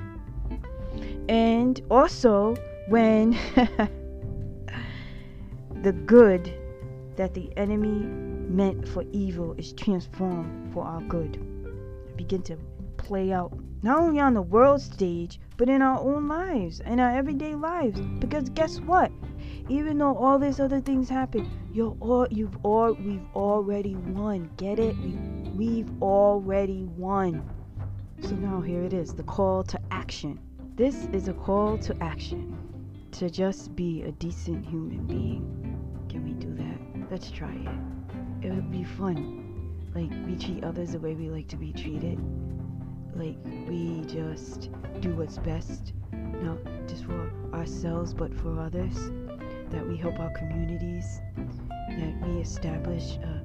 And 1.28 1.80
also, 1.90 2.54
when 2.86 3.32
the 5.82 5.92
good 6.06 6.54
that 7.16 7.34
the 7.34 7.50
enemy 7.56 8.06
meant 8.48 8.88
for 8.88 9.04
evil 9.10 9.56
is 9.58 9.72
transformed 9.72 10.72
for 10.72 10.84
our 10.84 11.02
good, 11.02 11.44
begin 12.16 12.40
to 12.42 12.56
play 12.98 13.32
out 13.32 13.58
not 13.82 13.98
only 13.98 14.20
on 14.20 14.34
the 14.34 14.42
world 14.42 14.82
stage, 14.82 15.40
but 15.56 15.68
in 15.68 15.80
our 15.80 15.98
own 16.00 16.28
lives, 16.28 16.80
in 16.80 17.00
our 17.00 17.10
everyday 17.16 17.54
lives. 17.54 18.00
Because 18.18 18.48
guess 18.50 18.80
what? 18.80 19.10
Even 19.68 19.98
though 19.98 20.16
all 20.16 20.38
these 20.38 20.60
other 20.60 20.80
things 20.80 21.08
happen, 21.08 21.48
you're 21.72 21.96
all 22.00 22.26
you've 22.30 22.56
all 22.64 22.92
we've 22.94 23.26
already 23.34 23.94
won. 23.94 24.50
Get 24.56 24.78
it? 24.78 24.96
We, 24.98 25.10
we've 25.56 26.02
already 26.02 26.84
won. 26.96 27.48
So 28.20 28.34
now 28.34 28.60
here 28.60 28.82
it 28.82 28.92
is 28.92 29.14
the 29.14 29.22
call 29.22 29.62
to 29.64 29.80
action. 29.90 30.38
This 30.74 31.06
is 31.12 31.28
a 31.28 31.34
call 31.34 31.78
to 31.78 31.96
action. 32.02 32.56
To 33.12 33.30
just 33.30 33.74
be 33.74 34.02
a 34.02 34.12
decent 34.12 34.66
human 34.66 35.06
being. 35.06 35.42
Can 36.08 36.24
we 36.24 36.32
do 36.32 36.52
that? 36.54 37.10
Let's 37.10 37.30
try 37.30 37.52
it. 37.52 38.46
It 38.46 38.52
would 38.52 38.70
be 38.70 38.84
fun. 38.84 39.44
Like, 39.94 40.10
we 40.26 40.36
treat 40.36 40.62
others 40.62 40.92
the 40.92 41.00
way 41.00 41.14
we 41.14 41.30
like 41.30 41.48
to 41.48 41.56
be 41.56 41.72
treated. 41.72 42.18
Like, 43.18 43.36
we 43.68 44.02
just 44.06 44.70
do 45.00 45.16
what's 45.16 45.38
best, 45.38 45.92
not 46.12 46.58
just 46.86 47.04
for 47.04 47.32
ourselves, 47.52 48.14
but 48.14 48.32
for 48.32 48.60
others. 48.60 49.10
That 49.70 49.86
we 49.86 49.96
help 49.96 50.20
our 50.20 50.30
communities. 50.38 51.20
That 51.36 52.14
we 52.24 52.40
establish 52.40 53.16
a, 53.16 53.42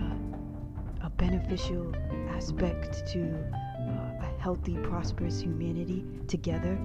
a, 0.00 1.06
a 1.06 1.10
beneficial 1.10 1.94
aspect 2.30 3.06
to 3.12 3.22
uh, 3.22 4.24
a 4.26 4.40
healthy, 4.40 4.76
prosperous 4.78 5.40
humanity 5.40 6.04
together, 6.26 6.76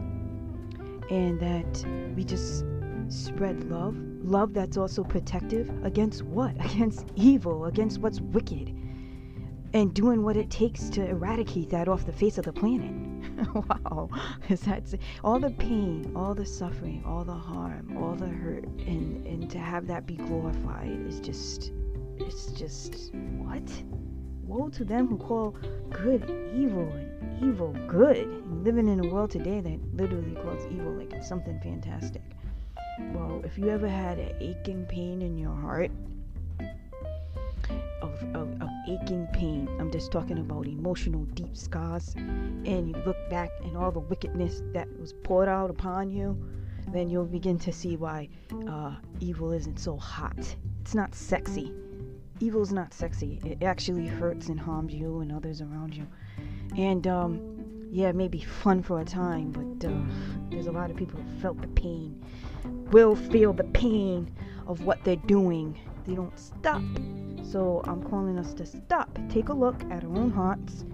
and 1.10 1.40
that 1.40 1.84
we 2.16 2.24
just 2.24 2.64
spread 3.08 3.64
love. 3.72 3.98
Love 4.24 4.54
that's 4.54 4.78
also 4.78 5.04
protective 5.04 5.72
against 5.84 6.22
what? 6.22 6.54
Against 6.74 7.08
evil, 7.16 7.66
against 7.66 7.98
what's 8.00 8.22
wicked, 8.22 8.72
and 9.74 9.94
doing 9.94 10.24
what 10.24 10.36
it 10.36 10.50
takes 10.50 10.90
to 10.90 11.08
eradicate 11.08 11.70
that 11.70 11.88
off 11.88 12.06
the 12.06 12.14
face 12.14 12.38
of 12.38 12.46
the 12.46 12.54
planet. 12.54 12.92
wow, 13.54 14.10
is 14.50 14.62
that 14.62 14.84
all 15.24 15.40
the 15.40 15.52
pain, 15.52 16.12
all 16.16 16.34
the 16.34 16.46
suffering, 16.46 17.04
all 17.06 17.24
the 17.24 17.34
harm, 17.34 17.98
all 17.98 18.16
the 18.16 18.28
hurt, 18.28 18.66
and 18.66 19.26
and 19.26 19.50
to 19.50 19.60
have 19.60 19.88
that 19.88 20.06
be 20.06 20.16
glorified 20.16 21.06
is 21.08 21.20
just, 21.20 21.72
it's 22.18 22.48
just 22.52 23.14
what? 23.14 23.64
Woe 24.44 24.70
to 24.70 24.84
them 24.84 25.08
who 25.08 25.18
call 25.18 25.56
good 25.92 26.24
evil 26.56 26.90
and 26.90 27.44
evil 27.44 27.76
good. 27.88 28.28
Living 28.64 28.88
in 28.88 29.00
a 29.00 29.08
world 29.08 29.30
today 29.30 29.62
that 29.62 29.80
literally 29.96 30.34
calls 30.36 30.66
evil 30.72 30.92
like 30.94 31.24
something 31.24 31.60
fantastic. 31.62 32.24
Well, 33.14 33.42
if 33.46 33.58
you 33.58 33.70
ever 33.70 33.88
had 33.88 34.18
an 34.18 34.36
aching 34.40 34.86
pain 34.86 35.22
in 35.22 35.38
your 35.38 35.56
heart, 35.56 35.92
of, 38.02 38.24
of, 38.36 38.62
of 38.62 38.69
aching 38.90 39.28
pain, 39.28 39.70
I'm 39.80 39.92
just 39.92 40.12
talking 40.12 40.40
about 40.40 40.66
emotional 40.66 41.24
deep 41.36 41.56
scars, 41.56 42.16
and 42.16 42.90
you 42.90 42.96
look 43.06 43.18
back 43.30 43.52
and 43.64 43.78
all 43.78 43.92
the 43.92 44.00
wickedness 44.00 44.62
that 44.74 44.88
was 45.00 45.14
poured 45.14 45.48
out 45.48 45.70
upon 45.70 46.10
you, 46.10 46.38
then 46.92 47.10
you'll 47.10 47.26
begin 47.26 47.60
to 47.60 47.72
see 47.72 47.96
why 47.96 48.30
uh, 48.68 48.96
evil 49.20 49.52
isn't 49.52 49.80
so 49.80 49.96
hot. 49.98 50.56
It's 50.82 50.96
not 50.96 51.14
sexy. 51.14 51.72
Evil's 52.40 52.72
not 52.72 52.94
sexy. 52.94 53.40
It 53.46 53.64
actually 53.64 54.08
hurts 54.08 54.48
and 54.48 54.60
harms 54.60 54.94
you 54.94 55.20
and 55.20 55.32
others 55.32 55.62
around 55.62 55.96
you. 55.96 56.08
And 56.78 57.06
um, 57.06 57.60
yeah, 57.92 58.10
it 58.10 58.16
may 58.16 58.28
be 58.28 58.42
fun 58.42 58.82
for 58.82 59.02
a 59.02 59.06
time, 59.06 59.52
but 59.52 59.88
uh, 59.88 59.94
there's 60.50 60.68
a 60.68 60.72
lot 60.72 60.90
of 60.90 60.98
people 60.98 61.20
who 61.20 61.40
felt 61.42 61.62
the 61.62 61.68
pain, 61.68 62.24
will 62.92 63.16
feel 63.16 63.54
the 63.54 63.66
pain 63.66 64.32
of 64.68 64.86
what 64.86 65.04
they're 65.04 65.16
doing. 65.16 65.78
They 66.06 66.16
don't 66.16 66.38
stop. 66.38 66.82
So 67.44 67.82
I'm 67.86 68.04
calling 68.04 68.38
us 68.38 68.54
to 68.56 68.66
stop, 68.66 69.18
take 69.30 69.50
a 69.50 69.54
look 69.54 69.82
at 69.92 70.04
our 70.04 70.16
own 70.16 70.32
hearts, 70.32 70.86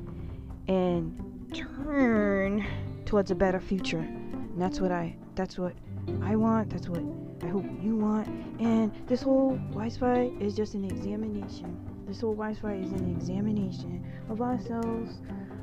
and 0.68 1.20
turn 1.54 2.66
towards 3.06 3.32
a 3.32 3.36
better 3.36 3.60
future. 3.60 4.00
And 4.00 4.62
that's 4.62 4.80
what 4.80 4.92
I. 4.92 5.16
That's 5.36 5.58
what 5.58 5.74
I 6.22 6.36
want. 6.36 6.70
That's 6.70 6.88
what 6.88 7.04
I 7.44 7.48
hope 7.48 7.66
you 7.82 7.96
want. 7.96 8.28
And 8.60 8.92
this 9.08 9.22
whole 9.22 9.58
Wi-Fi 9.72 10.32
is 10.40 10.56
just 10.56 10.76
an 10.76 10.86
examination. 10.86 11.78
This 12.08 12.22
whole 12.22 12.36
Wi-Fi 12.36 12.74
is 12.76 12.92
an 12.92 13.12
examination 13.12 14.06
of 14.30 14.42
ourselves 14.42 15.20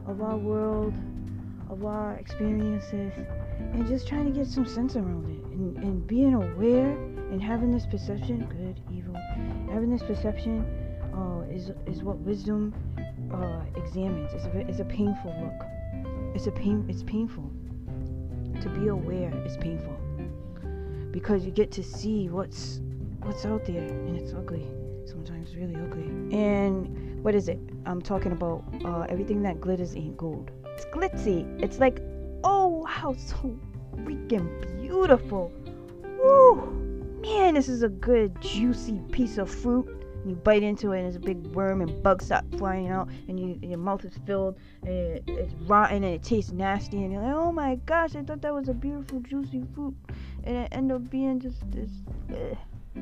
of 0.06 0.20
our 0.20 0.36
world, 0.36 0.94
of 1.70 1.84
our 1.84 2.14
experiences, 2.14 3.12
and 3.58 3.86
just 3.86 4.06
trying 4.08 4.24
to 4.24 4.30
get 4.30 4.46
some 4.46 4.66
sense 4.66 4.96
around 4.96 5.30
it 5.30 5.44
and, 5.52 5.76
and 5.78 6.06
being 6.06 6.34
aware 6.34 6.96
and 7.32 7.42
having 7.42 7.72
this 7.72 7.86
perception, 7.86 8.44
good, 8.44 8.78
evil, 8.94 9.14
having 9.72 9.90
this 9.90 10.02
perception 10.02 10.66
uh, 11.14 11.40
is, 11.50 11.72
is 11.86 12.02
what 12.02 12.18
wisdom 12.18 12.74
uh, 13.32 13.62
examines. 13.74 14.34
It's 14.34 14.44
a, 14.44 14.58
it's 14.68 14.80
a 14.80 14.84
painful 14.84 15.34
look. 15.40 16.34
it's 16.36 16.46
a 16.46 16.52
pain. 16.52 16.84
It's 16.90 17.02
painful. 17.02 17.50
To 18.60 18.68
be 18.68 18.88
aware 18.88 19.32
is 19.46 19.56
painful 19.56 19.96
because 21.10 21.44
you 21.44 21.50
get 21.50 21.72
to 21.72 21.82
see 21.82 22.28
what's 22.28 22.80
what's 23.22 23.46
out 23.46 23.64
there, 23.64 23.82
and 23.82 24.16
it's 24.16 24.34
ugly. 24.34 24.66
Sometimes 25.06 25.56
really 25.56 25.76
ugly. 25.76 26.04
And 26.36 27.24
what 27.24 27.34
is 27.34 27.48
it? 27.48 27.58
I'm 27.86 28.02
talking 28.02 28.32
about 28.32 28.62
uh, 28.84 29.06
everything 29.08 29.42
that 29.42 29.58
glitters 29.58 29.96
ain't 29.96 30.18
gold. 30.18 30.50
It's 30.66 30.84
glitzy. 30.84 31.62
It's 31.62 31.78
like, 31.78 32.00
oh 32.44 32.84
wow, 32.84 33.14
so 33.16 33.58
freaking 33.96 34.80
beautiful. 34.82 35.50
Woo! 36.18 36.81
Man, 37.32 37.54
this 37.54 37.68
is 37.68 37.82
a 37.82 37.88
good 37.88 38.38
juicy 38.42 39.00
piece 39.10 39.38
of 39.38 39.50
fruit. 39.50 39.88
You 40.26 40.36
bite 40.36 40.62
into 40.62 40.92
it 40.92 40.98
and 40.98 41.04
there's 41.06 41.16
a 41.16 41.20
big 41.20 41.46
worm 41.48 41.80
and 41.80 42.02
bugs 42.02 42.26
start 42.26 42.44
flying 42.58 42.88
out 42.88 43.08
and, 43.26 43.40
you, 43.40 43.58
and 43.62 43.70
your 43.70 43.78
mouth 43.78 44.04
is 44.04 44.12
filled 44.26 44.58
and 44.82 44.92
it, 44.92 45.24
it's 45.26 45.54
rotten 45.66 46.04
and 46.04 46.14
it 46.14 46.22
tastes 46.22 46.52
nasty 46.52 47.02
and 47.02 47.12
you're 47.12 47.22
like 47.22 47.34
oh 47.34 47.50
my 47.50 47.74
gosh 47.86 48.14
i 48.14 48.22
thought 48.22 48.40
that 48.42 48.54
was 48.54 48.68
a 48.68 48.74
beautiful 48.74 49.18
juicy 49.20 49.64
fruit. 49.74 49.94
And 50.44 50.58
it 50.58 50.68
ended 50.72 50.96
up 50.96 51.10
being 51.10 51.40
just 51.40 51.68
this 51.70 51.90
uh, 52.30 53.00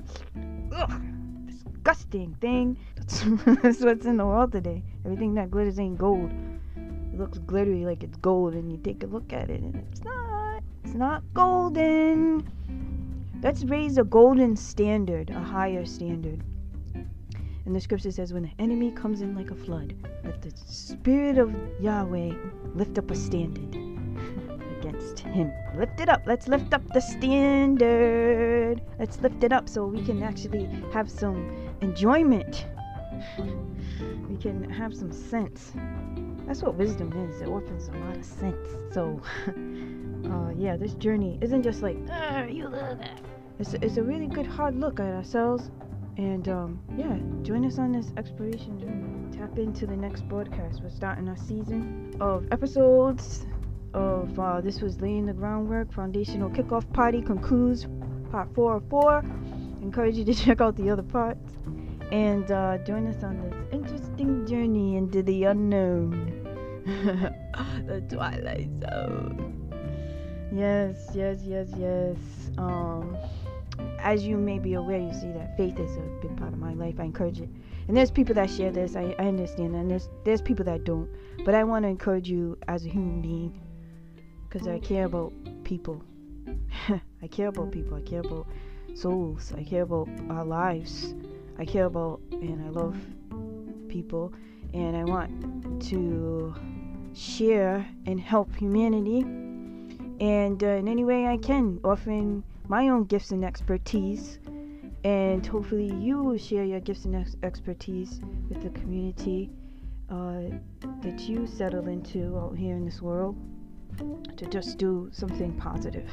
ugh, 0.75 1.03
disgusting 1.47 2.35
thing. 2.40 2.79
That's, 2.97 3.25
that's 3.62 3.81
what's 3.81 4.07
in 4.07 4.16
the 4.16 4.27
world 4.27 4.53
today. 4.53 4.85
Everything 5.05 5.35
that 5.35 5.51
glitters 5.51 5.81
ain't 5.81 5.99
gold. 5.99 6.31
It 6.77 7.19
looks 7.19 7.38
glittery 7.38 7.85
like 7.85 8.05
it's 8.05 8.16
gold 8.19 8.55
and 8.55 8.71
you 8.71 8.79
take 8.79 9.03
a 9.03 9.07
look 9.07 9.33
at 9.33 9.51
it 9.51 9.61
and 9.61 9.75
it's 9.75 10.05
not 10.05 10.62
it's 10.85 10.95
not 10.95 11.23
golden 11.35 12.49
let's 13.42 13.64
raise 13.64 13.98
a 13.98 14.05
golden 14.05 14.57
standard 14.57 15.31
a 15.31 15.40
higher 15.40 15.85
standard 15.85 16.42
and 17.70 17.76
the 17.76 17.81
scripture 17.81 18.11
says, 18.11 18.33
when 18.33 18.42
the 18.42 18.50
enemy 18.59 18.90
comes 18.90 19.20
in 19.20 19.37
like 19.37 19.53
a 19.53 19.55
flood, 19.55 19.94
let 20.24 20.42
the 20.42 20.50
Spirit 20.66 21.38
of 21.38 21.55
Yahweh 21.79 22.33
lift 22.74 22.98
up 22.98 23.11
a 23.12 23.14
standard 23.14 23.76
against 24.79 25.20
him. 25.20 25.53
Lift 25.76 26.00
it 26.00 26.09
up. 26.09 26.22
Let's 26.26 26.48
lift 26.48 26.74
up 26.74 26.83
the 26.92 27.00
standard. 27.00 28.81
Let's 28.98 29.20
lift 29.20 29.44
it 29.44 29.53
up 29.53 29.68
so 29.68 29.87
we 29.87 30.03
can 30.03 30.20
actually 30.20 30.68
have 30.92 31.09
some 31.09 31.70
enjoyment. 31.81 32.66
We 34.29 34.37
can 34.37 34.68
have 34.70 34.92
some 34.92 35.12
sense. 35.12 35.72
That's 36.46 36.62
what 36.62 36.74
wisdom 36.74 37.12
is. 37.12 37.40
It 37.42 37.48
offers 37.48 37.88
a 37.88 37.92
lot 37.92 38.16
of 38.16 38.24
sense. 38.24 38.68
So, 38.92 39.20
uh, 39.46 40.50
yeah, 40.57 40.76
this 40.76 40.94
journey 40.94 41.38
isn't 41.42 41.62
just 41.62 41.83
like, 41.83 41.98
ah, 42.11 42.44
you 42.44 42.68
love 42.68 42.98
that. 42.98 43.20
It's, 43.61 43.75
it's 43.75 43.99
a 43.99 44.03
really 44.03 44.27
good 44.27 44.46
hard 44.46 44.75
look 44.75 45.01
at 45.01 45.14
ourselves 45.14 45.70
and 46.16 46.49
um, 46.49 46.81
yeah, 46.96 47.18
join 47.42 47.66
us 47.66 47.79
on 47.79 47.92
this 47.92 48.11
exploration 48.16 48.81
journey. 48.81 49.37
Tap 49.37 49.59
into 49.59 49.87
the 49.87 49.96
next 49.96 50.27
broadcast. 50.29 50.83
We're 50.83 50.88
starting 50.88 51.29
our 51.29 51.37
season 51.37 52.16
of 52.20 52.46
episodes 52.53 53.44
of 53.92 54.38
uh, 54.40 54.62
this 54.62 54.81
was 54.81 54.99
laying 55.03 55.27
the 55.27 55.35
groundwork. 55.35 55.92
Foundational 55.92 56.49
kickoff 56.49 56.90
party 56.94 57.20
concludes 57.20 57.87
part 58.31 58.49
four 58.55 58.77
of 58.77 58.88
four. 58.88 59.23
Encourage 59.83 60.16
you 60.16 60.25
to 60.25 60.35
check 60.44 60.62
out 60.62 60.75
the 60.77 60.88
other 60.88 61.03
parts 61.03 61.53
and 62.11 62.51
uh, 62.51 62.79
join 62.79 63.07
us 63.07 63.23
on 63.23 63.42
this 63.42 63.55
interesting 63.73 64.46
journey 64.46 64.96
into 64.96 65.23
the 65.23 65.44
unknown, 65.44 66.33
the 67.87 68.03
twilight 68.09 68.70
zone. 68.81 69.57
Yes, 70.51 71.11
yes, 71.14 71.42
yes, 71.44 71.68
yes. 71.77 72.16
Um 72.57 73.18
as 74.03 74.27
you 74.27 74.37
may 74.37 74.59
be 74.59 74.75
aware, 74.75 74.99
you 74.99 75.13
see 75.13 75.31
that 75.33 75.57
faith 75.57 75.79
is 75.79 75.97
a 75.97 76.01
big 76.23 76.37
part 76.37 76.53
of 76.53 76.59
my 76.59 76.75
life. 76.75 76.97
I 76.99 77.05
encourage 77.05 77.41
it. 77.41 77.49
And 77.89 77.97
there's 77.97 78.11
people 78.11 78.35
that 78.35 78.51
share 78.51 78.71
this. 78.71 78.97
I, 78.97 79.15
I 79.19 79.27
understand. 79.27 79.75
And 79.75 79.91
there's 79.91 80.09
there's 80.25 80.43
people 80.43 80.65
that 80.67 80.85
don't. 80.85 81.09
But 81.45 81.55
I 81.55 81.65
want 81.65 81.85
to 81.85 81.89
encourage 81.89 82.29
you 82.29 82.59
as 82.69 82.85
a 82.85 82.89
human 82.89 83.21
being 83.21 83.61
because 84.49 84.67
I 84.69 84.79
care 84.79 85.05
about 85.05 85.33
people. 85.65 86.03
I 87.23 87.27
care 87.27 87.49
about 87.49 87.73
people. 87.73 87.97
I 87.97 88.03
care 88.03 88.21
about 88.21 88.47
souls. 88.95 89.53
I 89.57 89.63
care 89.63 89.83
about 89.83 90.09
our 90.29 90.45
lives. 90.45 91.15
I 91.59 91.65
care 91.65 91.85
about 91.87 92.21
and 92.33 92.65
I 92.65 92.69
love 92.71 92.97
people. 93.89 94.33
And 94.73 94.97
I 94.97 95.05
want 95.05 95.83
to 95.89 96.55
share 97.15 97.87
and 98.07 98.21
help 98.21 98.55
humanity. 98.57 99.21
And 100.21 100.63
uh, 100.63 100.67
in 100.67 100.89
any 100.89 101.05
way 101.05 101.27
I 101.27 101.39
can, 101.39 101.81
offering 101.83 102.45
my 102.70 102.88
own 102.88 103.02
gifts 103.02 103.33
and 103.33 103.44
expertise. 103.44 104.38
And 105.02 105.44
hopefully, 105.44 105.92
you 105.92 106.22
will 106.22 106.38
share 106.38 106.64
your 106.64 106.78
gifts 106.78 107.04
and 107.04 107.16
ex- 107.16 107.37
expertise 107.42 108.20
with 108.48 108.62
the 108.62 108.70
community 108.70 109.50
uh, 110.09 110.42
that 111.02 111.20
you 111.28 111.48
settle 111.48 111.88
into 111.88 112.38
out 112.38 112.56
here 112.56 112.76
in 112.76 112.85
this 112.85 113.02
world 113.02 113.37
to 114.37 114.46
just 114.46 114.78
do 114.78 115.09
something 115.11 115.52
positive. 115.54 116.09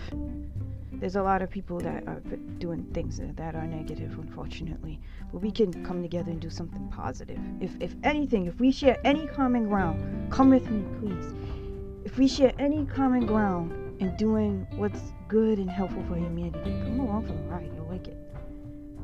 There's 0.94 1.16
a 1.16 1.22
lot 1.22 1.44
of 1.44 1.52
people 1.52 1.80
that 1.82 2.08
are 2.08 2.22
doing 2.58 2.86
things 2.92 3.22
that 3.22 3.54
are 3.54 3.68
negative, 3.68 4.18
unfortunately. 4.18 5.00
But 5.32 5.44
we 5.44 5.52
can 5.52 5.86
come 5.86 6.02
together 6.02 6.32
and 6.32 6.40
do 6.40 6.50
something 6.50 6.88
positive. 6.88 7.40
If, 7.62 7.72
if 7.80 7.94
anything, 8.04 8.48
if 8.48 8.60
we 8.60 8.72
share 8.72 8.98
any 9.04 9.28
common 9.28 9.68
ground, 9.68 10.32
come 10.32 10.50
with 10.50 10.68
me, 10.72 10.84
please. 11.00 11.36
If 12.04 12.18
we 12.18 12.28
share 12.28 12.54
any 12.58 12.86
common 12.86 13.28
ground 13.28 13.87
and 14.00 14.18
doing 14.18 14.68
what's 14.76 15.14
good 15.28 15.58
and 15.60 15.70
helpful 15.70 16.04
for 16.08 16.16
humanity. 16.16 16.72
Come 16.84 17.00
along 17.00 17.28
for 17.28 17.34
the 17.34 17.40
ride. 17.44 17.72
You'll 17.76 17.88
like 17.88 18.08
it. 18.08 18.18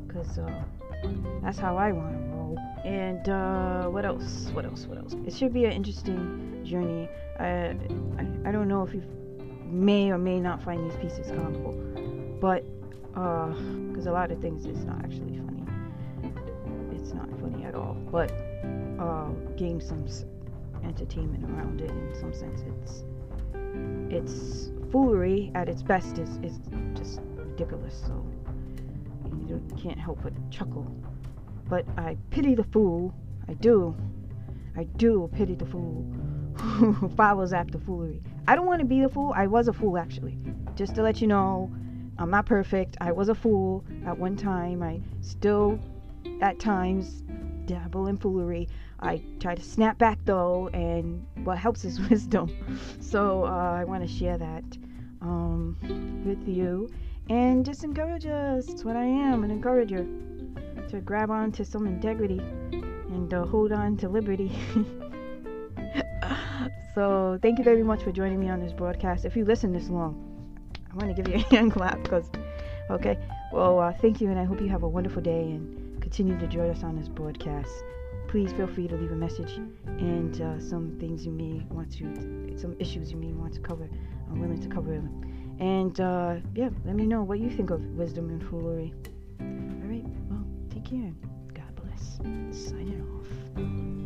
Because 0.06 0.38
uh, 0.38 0.62
that's 1.42 1.58
how 1.58 1.76
I 1.76 1.92
want 1.92 2.12
to 2.14 2.36
roll. 2.36 2.58
And 2.84 3.28
uh, 3.28 3.88
what 3.88 4.04
else? 4.04 4.50
What 4.52 4.64
else? 4.64 4.86
What 4.86 4.98
else? 4.98 5.14
It 5.26 5.34
should 5.34 5.52
be 5.52 5.64
an 5.64 5.72
interesting 5.72 6.60
journey. 6.64 7.08
I, 7.38 7.76
I, 8.18 8.48
I 8.48 8.52
don't 8.52 8.68
know 8.68 8.82
if 8.82 8.94
you 8.94 9.02
may 9.64 10.10
or 10.10 10.18
may 10.18 10.38
not 10.38 10.62
find 10.62 10.88
these 10.88 10.96
pieces 10.98 11.30
comical. 11.30 11.72
But, 12.40 12.64
because 13.08 14.06
uh, 14.06 14.10
a 14.10 14.12
lot 14.12 14.30
of 14.30 14.40
things 14.40 14.66
it's 14.66 14.84
not 14.84 14.98
actually 15.04 15.38
funny. 15.38 15.64
It's 16.92 17.12
not 17.12 17.28
funny 17.40 17.64
at 17.64 17.74
all. 17.74 17.94
But, 18.10 18.30
uh, 19.00 19.28
gain 19.56 19.80
some 19.80 20.06
entertainment 20.84 21.44
around 21.44 21.80
it 21.80 21.90
in 21.90 22.14
some 22.20 22.32
sense. 22.32 22.60
It's 22.62 23.04
it's 24.10 24.70
foolery 24.94 25.50
at 25.56 25.68
its 25.68 25.82
best 25.82 26.18
is, 26.18 26.36
is 26.44 26.60
just 26.94 27.18
ridiculous. 27.34 28.00
So 28.06 28.24
you 29.48 29.60
can't 29.76 29.98
help 29.98 30.20
but 30.22 30.32
chuckle. 30.52 30.86
But 31.68 31.84
I 31.98 32.16
pity 32.30 32.54
the 32.54 32.62
fool. 32.62 33.12
I 33.48 33.54
do. 33.54 33.96
I 34.76 34.84
do 34.84 35.28
pity 35.34 35.56
the 35.56 35.66
fool 35.66 36.06
who 36.54 37.08
follows 37.16 37.52
after 37.52 37.76
foolery. 37.76 38.22
I 38.46 38.54
don't 38.54 38.66
want 38.66 38.78
to 38.82 38.84
be 38.84 39.02
the 39.02 39.08
fool. 39.08 39.32
I 39.34 39.48
was 39.48 39.66
a 39.66 39.72
fool 39.72 39.98
actually. 39.98 40.38
Just 40.76 40.94
to 40.94 41.02
let 41.02 41.20
you 41.20 41.26
know, 41.26 41.72
I'm 42.16 42.30
not 42.30 42.46
perfect. 42.46 42.96
I 43.00 43.10
was 43.10 43.28
a 43.28 43.34
fool 43.34 43.84
at 44.06 44.16
one 44.16 44.36
time. 44.36 44.80
I 44.80 45.00
still, 45.22 45.76
at 46.40 46.60
times, 46.60 47.24
dabble 47.66 48.06
in 48.06 48.16
foolery. 48.16 48.68
I 49.00 49.20
try 49.40 49.56
to 49.56 49.62
snap 49.62 49.98
back 49.98 50.20
though, 50.24 50.68
and 50.68 51.26
what 51.42 51.58
helps 51.58 51.84
is 51.84 51.98
wisdom. 52.10 52.48
So 53.00 53.44
uh, 53.44 53.72
I 53.76 53.82
want 53.82 54.08
to 54.08 54.08
share 54.08 54.38
that 54.38 54.62
um, 55.24 55.76
with 56.24 56.46
you 56.46 56.90
and 57.28 57.64
just 57.64 57.84
encourage 57.84 58.26
us. 58.26 58.66
That's 58.66 58.84
what 58.84 58.96
I 58.96 59.04
am, 59.04 59.44
an 59.44 59.50
encourager. 59.50 60.06
To 60.90 61.00
grab 61.00 61.30
on 61.30 61.50
to 61.52 61.64
some 61.64 61.86
integrity 61.86 62.38
and 63.10 63.32
uh, 63.32 63.46
hold 63.46 63.72
on 63.72 63.96
to 63.98 64.08
liberty. 64.08 64.52
so 66.94 67.38
thank 67.42 67.58
you 67.58 67.64
very 67.64 67.82
much 67.82 68.02
for 68.02 68.12
joining 68.12 68.38
me 68.38 68.48
on 68.48 68.60
this 68.60 68.72
broadcast. 68.72 69.24
If 69.24 69.34
you 69.34 69.44
listen 69.44 69.72
this 69.72 69.88
long, 69.88 70.14
I 70.92 70.96
want 70.96 71.16
to 71.16 71.22
give 71.22 71.32
you 71.32 71.40
a 71.40 71.48
hand 71.54 71.72
clap 71.72 72.02
because, 72.02 72.30
okay. 72.90 73.18
Well, 73.52 73.80
uh, 73.80 73.92
thank 73.92 74.20
you, 74.20 74.30
and 74.30 74.38
I 74.38 74.44
hope 74.44 74.60
you 74.60 74.68
have 74.68 74.82
a 74.82 74.88
wonderful 74.88 75.22
day 75.22 75.42
and 75.42 76.00
continue 76.02 76.38
to 76.38 76.46
join 76.46 76.70
us 76.70 76.82
on 76.82 76.96
this 76.96 77.08
broadcast 77.08 77.72
please 78.34 78.52
feel 78.54 78.66
free 78.66 78.88
to 78.88 78.96
leave 78.96 79.12
a 79.12 79.14
message 79.14 79.60
and 79.86 80.42
uh, 80.42 80.58
some 80.58 80.96
things 80.98 81.24
you 81.24 81.30
may 81.30 81.64
want 81.70 81.88
to, 81.92 82.58
some 82.58 82.74
issues 82.80 83.12
you 83.12 83.16
may 83.16 83.32
want 83.32 83.54
to 83.54 83.60
cover. 83.60 83.88
I'm 84.28 84.40
willing 84.40 84.60
to 84.60 84.66
cover 84.66 84.90
them. 84.90 85.56
And 85.60 86.00
uh, 86.00 86.38
yeah, 86.52 86.70
let 86.84 86.96
me 86.96 87.06
know 87.06 87.22
what 87.22 87.38
you 87.38 87.48
think 87.48 87.70
of 87.70 87.80
wisdom 87.90 88.30
and 88.30 88.42
foolery. 88.50 88.92
All 89.40 89.88
right, 89.88 90.04
well, 90.28 90.44
take 90.68 90.84
care. 90.84 91.12
God 91.54 91.76
bless. 91.76 92.16
Signing 92.50 93.06
off. 93.20 94.03